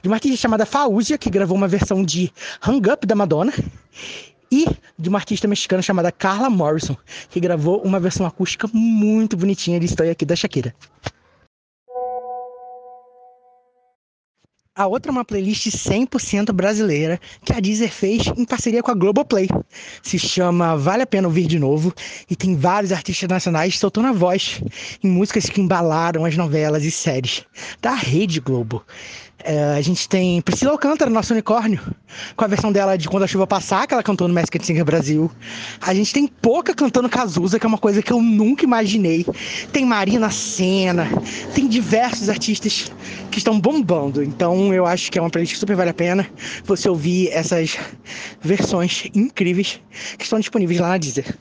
De 0.01 0.07
uma 0.07 0.15
artista 0.15 0.37
chamada 0.37 0.65
Faúzia, 0.65 1.17
que 1.17 1.29
gravou 1.29 1.55
uma 1.55 1.67
versão 1.67 2.03
de 2.03 2.31
Hang 2.65 2.89
Up 2.91 3.05
da 3.05 3.15
Madonna. 3.15 3.53
E 4.51 4.65
de 4.97 5.09
uma 5.09 5.19
artista 5.19 5.47
mexicana 5.47 5.81
chamada 5.81 6.11
Carla 6.11 6.49
Morrison, 6.49 6.97
que 7.29 7.39
gravou 7.39 7.81
uma 7.81 7.99
versão 7.99 8.25
acústica 8.25 8.69
muito 8.73 9.37
bonitinha 9.37 9.79
de 9.79 9.85
Estou 9.85 10.09
Aqui 10.09 10.25
da 10.25 10.35
Shakira. 10.35 10.73
A 14.79 14.87
outra 14.87 15.11
é 15.11 15.13
uma 15.13 15.25
playlist 15.25 15.67
100% 15.67 16.53
brasileira 16.53 17.19
que 17.43 17.51
a 17.51 17.59
Deezer 17.59 17.91
fez 17.91 18.27
em 18.27 18.45
parceria 18.45 18.81
com 18.81 18.89
a 18.89 18.93
Globoplay. 18.93 19.49
Se 20.01 20.17
chama 20.17 20.77
Vale 20.77 21.03
a 21.03 21.05
Pena 21.05 21.27
Ouvir 21.27 21.47
de 21.47 21.59
Novo 21.59 21.93
e 22.29 22.35
tem 22.35 22.55
vários 22.55 22.93
artistas 22.93 23.27
nacionais 23.27 23.77
soltando 23.77 24.07
a 24.07 24.13
voz 24.13 24.61
em 25.03 25.09
músicas 25.09 25.49
que 25.49 25.59
embalaram 25.59 26.23
as 26.23 26.37
novelas 26.37 26.85
e 26.85 26.91
séries 26.91 27.43
da 27.81 27.93
Rede 27.93 28.39
Globo. 28.39 28.81
É, 29.43 29.75
a 29.75 29.81
gente 29.81 30.07
tem 30.09 30.41
Priscila 30.41 30.71
Alcântara, 30.71 31.09
nosso 31.09 31.33
unicórnio, 31.33 31.79
com 32.35 32.43
a 32.43 32.47
versão 32.47 32.71
dela 32.71 32.97
de 32.97 33.07
Quando 33.07 33.23
a 33.23 33.27
Chuva 33.27 33.47
Passar, 33.47 33.87
que 33.87 33.93
ela 33.93 34.03
cantou 34.03 34.27
no 34.27 34.33
Masked 34.33 34.65
Singer 34.65 34.83
Brasil. 34.83 35.31
A 35.81 35.93
gente 35.93 36.13
tem 36.13 36.27
Pouca 36.27 36.73
cantando 36.73 37.07
Cazuza, 37.07 37.57
que 37.57 37.65
é 37.65 37.69
uma 37.69 37.77
coisa 37.77 38.01
que 38.01 38.11
eu 38.11 38.21
nunca 38.21 38.65
imaginei. 38.65 39.25
Tem 39.71 39.85
Marina 39.85 40.29
Senna, 40.29 41.07
tem 41.55 41.67
diversos 41.67 42.27
artistas 42.27 42.91
que 43.31 43.37
estão 43.37 43.59
bombando. 43.59 44.21
Então 44.21 44.73
eu 44.73 44.85
acho 44.85 45.11
que 45.11 45.17
é 45.17 45.21
uma 45.21 45.29
playlist 45.29 45.53
que 45.53 45.59
super 45.59 45.75
vale 45.75 45.91
a 45.91 45.93
pena 45.93 46.29
você 46.65 46.89
ouvir 46.89 47.29
essas 47.29 47.77
versões 48.41 49.05
incríveis 49.15 49.79
que 50.17 50.23
estão 50.23 50.39
disponíveis 50.39 50.79
lá 50.79 50.89
na 50.89 50.97
Deezer. 50.97 51.35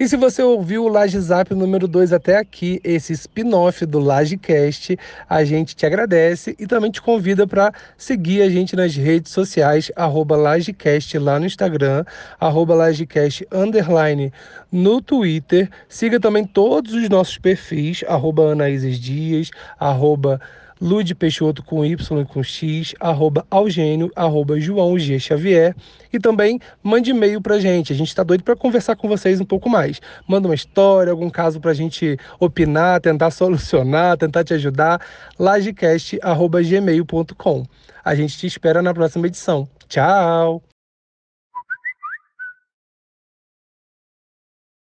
E 0.00 0.08
se 0.08 0.16
você 0.16 0.40
ouviu 0.40 0.84
o 0.84 0.88
Laje 0.88 1.18
Zap 1.18 1.52
número 1.52 1.88
2 1.88 2.12
até 2.12 2.36
aqui, 2.36 2.80
esse 2.84 3.12
spin-off 3.14 3.84
do 3.84 3.98
LajeCast, 3.98 4.96
a 5.28 5.42
gente 5.42 5.74
te 5.74 5.84
agradece 5.84 6.54
e 6.56 6.68
também 6.68 6.88
te 6.88 7.02
convida 7.02 7.48
para 7.48 7.72
seguir 7.96 8.42
a 8.42 8.48
gente 8.48 8.76
nas 8.76 8.94
redes 8.94 9.32
sociais, 9.32 9.90
arroba 9.96 10.36
LajeCast 10.36 11.18
lá 11.18 11.40
no 11.40 11.46
Instagram, 11.46 12.04
arroba 12.38 12.76
LajeCast 12.76 13.44
underline 13.50 14.32
no 14.70 15.02
Twitter. 15.02 15.68
Siga 15.88 16.20
também 16.20 16.44
todos 16.44 16.94
os 16.94 17.08
nossos 17.08 17.36
perfis, 17.36 18.04
arroba 18.06 18.52
Anaíses 18.52 19.00
Dias, 19.00 19.50
arroba 19.80 20.40
Lude 20.80 21.14
Peixoto 21.14 21.62
com 21.62 21.84
Y 21.84 22.20
e 22.20 22.24
com 22.24 22.42
X, 22.42 22.94
arroba 23.00 23.46
Algênio, 23.50 24.10
arroba 24.14 24.60
João 24.60 24.98
G. 24.98 25.18
Xavier. 25.18 25.74
E 26.12 26.18
também 26.18 26.60
mande 26.82 27.10
e-mail 27.10 27.40
pra 27.40 27.58
gente. 27.58 27.90
A 27.92 27.96
gente 27.96 28.08
está 28.08 28.22
doido 28.22 28.44
para 28.44 28.56
conversar 28.56 28.96
com 28.96 29.08
vocês 29.08 29.40
um 29.40 29.44
pouco 29.44 29.68
mais. 29.68 30.00
Manda 30.26 30.48
uma 30.48 30.54
história, 30.54 31.10
algum 31.10 31.30
caso 31.30 31.60
pra 31.60 31.74
gente 31.74 32.16
opinar, 32.38 33.00
tentar 33.00 33.30
solucionar, 33.30 34.16
tentar 34.16 34.44
te 34.44 34.54
ajudar. 34.54 35.00
lagecast.gmail.com. 35.38 37.66
A 38.04 38.14
gente 38.14 38.38
te 38.38 38.46
espera 38.46 38.80
na 38.80 38.94
próxima 38.94 39.26
edição. 39.26 39.68
Tchau! 39.88 40.67